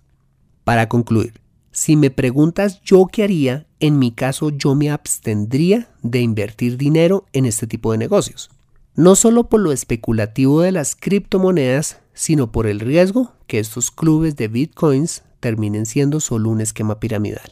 Para 0.63 0.89
concluir, 0.89 1.41
si 1.71 1.95
me 1.95 2.11
preguntas 2.11 2.81
yo 2.81 3.07
qué 3.11 3.23
haría, 3.23 3.67
en 3.79 3.99
mi 3.99 4.11
caso 4.11 4.49
yo 4.49 4.75
me 4.75 4.91
abstendría 4.91 5.89
de 6.01 6.21
invertir 6.21 6.77
dinero 6.77 7.25
en 7.33 7.45
este 7.45 7.67
tipo 7.67 7.91
de 7.91 7.97
negocios 7.97 8.49
no 8.95 9.15
solo 9.15 9.49
por 9.49 9.59
lo 9.61 9.71
especulativo 9.71 10.61
de 10.61 10.71
las 10.71 10.95
criptomonedas, 10.95 11.99
sino 12.13 12.51
por 12.51 12.67
el 12.67 12.79
riesgo 12.79 13.33
que 13.47 13.59
estos 13.59 13.91
clubes 13.91 14.35
de 14.35 14.47
bitcoins 14.47 15.23
terminen 15.39 15.85
siendo 15.85 16.19
solo 16.19 16.49
un 16.49 16.61
esquema 16.61 16.99
piramidal. 16.99 17.51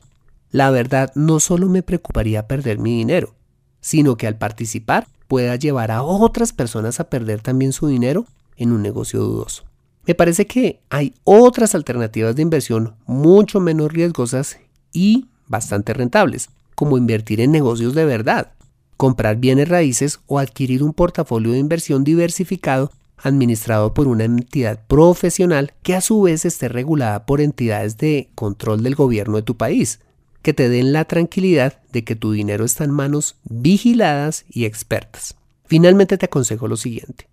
La 0.52 0.70
verdad, 0.70 1.12
no 1.16 1.40
solo 1.40 1.68
me 1.68 1.82
preocuparía 1.82 2.48
perder 2.48 2.78
mi 2.78 2.98
dinero, 2.98 3.34
sino 3.80 4.18
que 4.18 4.28
al 4.28 4.38
participar 4.38 5.08
pueda 5.28 5.56
llevar 5.56 5.92
a 5.92 6.04
otras 6.04 6.54
personas 6.54 7.00
a 7.00 7.10
perder 7.10 7.42
también 7.42 7.74
su 7.74 7.88
dinero 7.88 8.26
en 8.58 8.72
un 8.72 8.82
negocio 8.82 9.22
dudoso. 9.22 9.64
Me 10.06 10.16
parece 10.16 10.48
que 10.48 10.80
hay 10.90 11.14
otras 11.24 11.76
alternativas 11.76 12.36
de 12.36 12.42
inversión 12.42 12.96
mucho 13.06 13.60
menos 13.60 13.92
riesgosas 13.92 14.58
y 14.92 15.28
bastante 15.48 15.94
rentables, 15.94 16.50
como 16.76 16.98
invertir 16.98 17.42
en 17.42 17.52
negocios 17.52 17.94
de 17.94 18.06
verdad, 18.06 18.54
comprar 18.98 19.38
bienes 19.38 19.70
raíces 19.70 20.20
o 20.28 20.40
adquirir 20.40 20.84
un 20.84 20.94
portafolio 20.94 21.52
de 21.52 21.60
inversión 21.60 22.04
diversificado 22.04 22.92
administrado 23.24 23.94
por 23.94 24.08
una 24.08 24.24
entidad 24.24 24.80
profesional 24.88 25.74
que 25.84 25.96
a 25.96 26.02
su 26.02 26.22
vez 26.24 26.46
esté 26.46 26.68
regulada 26.68 27.26
por 27.26 27.42
entidades 27.42 27.98
de 27.98 28.30
control 28.36 28.84
del 28.84 28.96
gobierno 28.96 29.38
de 29.38 29.44
tu 29.44 29.58
país, 29.58 30.00
que 30.42 30.54
te 30.54 30.70
den 30.70 30.92
la 30.92 31.06
tranquilidad 31.06 31.80
de 31.92 32.04
que 32.04 32.16
tu 32.16 32.32
dinero 32.32 32.66
está 32.66 32.84
en 32.84 32.92
manos 32.92 33.36
vigiladas 33.44 34.46
y 34.50 34.66
expertas. 34.66 35.36
Finalmente 35.66 36.18
te 36.18 36.26
aconsejo 36.26 36.68
lo 36.68 36.78
siguiente. 36.78 37.31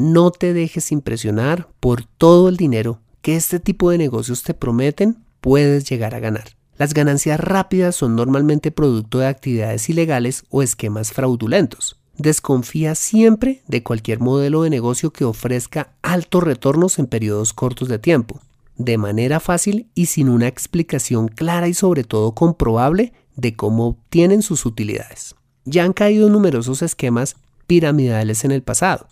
No 0.00 0.30
te 0.30 0.54
dejes 0.54 0.92
impresionar 0.92 1.66
por 1.80 2.04
todo 2.04 2.48
el 2.48 2.56
dinero 2.56 3.00
que 3.20 3.34
este 3.34 3.58
tipo 3.58 3.90
de 3.90 3.98
negocios 3.98 4.44
te 4.44 4.54
prometen 4.54 5.24
puedes 5.40 5.90
llegar 5.90 6.14
a 6.14 6.20
ganar. 6.20 6.50
Las 6.76 6.94
ganancias 6.94 7.40
rápidas 7.40 7.96
son 7.96 8.14
normalmente 8.14 8.70
producto 8.70 9.18
de 9.18 9.26
actividades 9.26 9.88
ilegales 9.88 10.44
o 10.50 10.62
esquemas 10.62 11.10
fraudulentos. 11.10 11.98
Desconfía 12.16 12.94
siempre 12.94 13.64
de 13.66 13.82
cualquier 13.82 14.20
modelo 14.20 14.62
de 14.62 14.70
negocio 14.70 15.12
que 15.12 15.24
ofrezca 15.24 15.96
altos 16.00 16.44
retornos 16.44 17.00
en 17.00 17.08
periodos 17.08 17.52
cortos 17.52 17.88
de 17.88 17.98
tiempo, 17.98 18.40
de 18.76 18.98
manera 18.98 19.40
fácil 19.40 19.88
y 19.96 20.06
sin 20.06 20.28
una 20.28 20.46
explicación 20.46 21.26
clara 21.26 21.66
y 21.66 21.74
sobre 21.74 22.04
todo 22.04 22.36
comprobable 22.36 23.14
de 23.34 23.56
cómo 23.56 23.88
obtienen 23.88 24.42
sus 24.42 24.64
utilidades. 24.64 25.34
Ya 25.64 25.82
han 25.82 25.92
caído 25.92 26.30
numerosos 26.30 26.82
esquemas 26.82 27.34
piramidales 27.66 28.44
en 28.44 28.52
el 28.52 28.62
pasado. 28.62 29.08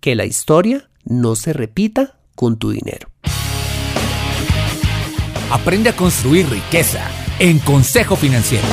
Que 0.00 0.14
la 0.14 0.24
historia 0.24 0.88
no 1.04 1.34
se 1.34 1.52
repita 1.52 2.18
con 2.36 2.56
tu 2.56 2.70
dinero. 2.70 3.08
Aprende 5.50 5.90
a 5.90 5.96
construir 5.96 6.48
riqueza 6.48 7.04
en 7.40 7.58
Consejo 7.58 8.14
Financiero. 8.14 8.66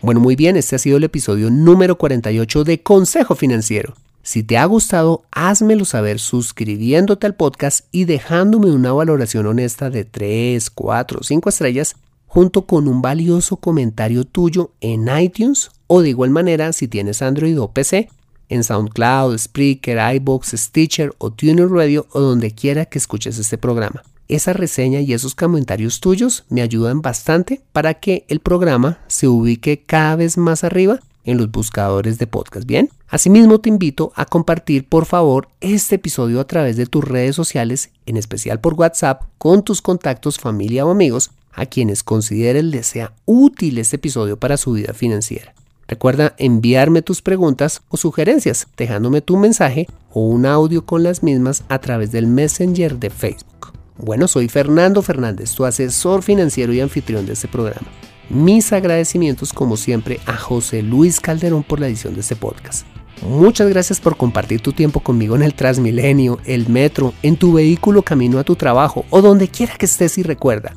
Bueno, 0.00 0.20
muy 0.20 0.34
bien, 0.34 0.56
este 0.56 0.76
ha 0.76 0.78
sido 0.78 0.96
el 0.96 1.04
episodio 1.04 1.50
número 1.50 1.98
48 1.98 2.64
de 2.64 2.82
Consejo 2.82 3.34
Financiero. 3.34 3.94
Si 4.22 4.42
te 4.42 4.56
ha 4.56 4.64
gustado, 4.64 5.24
házmelo 5.30 5.84
saber 5.84 6.18
suscribiéndote 6.18 7.26
al 7.26 7.34
podcast 7.34 7.86
y 7.92 8.06
dejándome 8.06 8.70
una 8.70 8.92
valoración 8.92 9.46
honesta 9.46 9.90
de 9.90 10.04
3, 10.04 10.70
4, 10.70 11.20
5 11.22 11.48
estrellas 11.48 11.96
junto 12.26 12.66
con 12.66 12.88
un 12.88 13.02
valioso 13.02 13.58
comentario 13.58 14.24
tuyo 14.24 14.70
en 14.80 15.06
iTunes 15.18 15.70
o 15.86 16.00
de 16.00 16.08
igual 16.08 16.30
manera 16.30 16.72
si 16.72 16.88
tienes 16.88 17.20
Android 17.20 17.60
o 17.60 17.72
PC 17.72 18.08
en 18.48 18.64
SoundCloud, 18.64 19.38
Spreaker, 19.38 19.98
iBox, 20.16 20.54
Stitcher 20.56 21.14
o 21.18 21.30
Tuner 21.30 21.68
Radio 21.68 22.06
o 22.12 22.20
donde 22.20 22.50
quiera 22.50 22.84
que 22.84 22.98
escuches 22.98 23.38
este 23.38 23.58
programa 23.58 24.02
esa 24.28 24.52
reseña 24.52 25.00
y 25.00 25.12
esos 25.12 25.34
comentarios 25.34 26.00
tuyos 26.00 26.44
me 26.48 26.62
ayudan 26.62 27.02
bastante 27.02 27.60
para 27.72 27.94
que 27.94 28.24
el 28.28 28.40
programa 28.40 28.98
se 29.06 29.28
ubique 29.28 29.82
cada 29.84 30.16
vez 30.16 30.36
más 30.36 30.64
arriba 30.64 31.00
en 31.24 31.38
los 31.38 31.50
buscadores 31.50 32.18
de 32.18 32.26
podcast. 32.26 32.66
Bien, 32.66 32.90
asimismo 33.08 33.60
te 33.60 33.68
invito 33.68 34.12
a 34.14 34.24
compartir 34.24 34.88
por 34.88 35.06
favor 35.06 35.48
este 35.60 35.96
episodio 35.96 36.40
a 36.40 36.46
través 36.46 36.76
de 36.76 36.86
tus 36.86 37.04
redes 37.04 37.34
sociales, 37.34 37.90
en 38.06 38.16
especial 38.16 38.60
por 38.60 38.74
WhatsApp, 38.74 39.22
con 39.38 39.64
tus 39.64 39.82
contactos, 39.82 40.38
familia 40.38 40.86
o 40.86 40.90
amigos, 40.90 41.30
a 41.52 41.66
quienes 41.66 42.02
consideres 42.02 42.64
les 42.64 42.86
sea 42.86 43.12
útil 43.24 43.78
este 43.78 43.96
episodio 43.96 44.38
para 44.38 44.56
su 44.56 44.72
vida 44.72 44.92
financiera. 44.92 45.54
Recuerda 45.88 46.34
enviarme 46.38 47.02
tus 47.02 47.22
preguntas 47.22 47.82
o 47.88 47.96
sugerencias 47.96 48.66
dejándome 48.76 49.20
tu 49.20 49.36
mensaje 49.36 49.86
o 50.12 50.20
un 50.20 50.46
audio 50.46 50.84
con 50.84 51.02
las 51.02 51.22
mismas 51.22 51.62
a 51.68 51.78
través 51.78 52.10
del 52.10 52.26
Messenger 52.26 52.98
de 52.98 53.10
Facebook. 53.10 53.72
Bueno, 53.98 54.28
soy 54.28 54.48
Fernando 54.48 55.00
Fernández, 55.00 55.52
tu 55.54 55.64
asesor 55.64 56.22
financiero 56.22 56.72
y 56.72 56.80
anfitrión 56.80 57.24
de 57.24 57.34
este 57.34 57.48
programa. 57.48 57.86
Mis 58.28 58.72
agradecimientos 58.72 59.52
como 59.52 59.76
siempre 59.76 60.20
a 60.26 60.36
José 60.36 60.82
Luis 60.82 61.20
Calderón 61.20 61.62
por 61.62 61.78
la 61.78 61.86
edición 61.86 62.14
de 62.14 62.20
este 62.20 62.34
podcast. 62.34 62.86
Muchas 63.22 63.68
gracias 63.68 64.00
por 64.00 64.16
compartir 64.16 64.60
tu 64.60 64.72
tiempo 64.72 65.00
conmigo 65.00 65.36
en 65.36 65.42
el 65.42 65.54
Transmilenio, 65.54 66.38
el 66.44 66.68
metro, 66.68 67.14
en 67.22 67.36
tu 67.36 67.54
vehículo 67.54 68.02
camino 68.02 68.38
a 68.38 68.44
tu 68.44 68.56
trabajo 68.56 69.06
o 69.10 69.22
donde 69.22 69.48
quiera 69.48 69.76
que 69.76 69.86
estés 69.86 70.18
y 70.18 70.22
recuerda. 70.22 70.76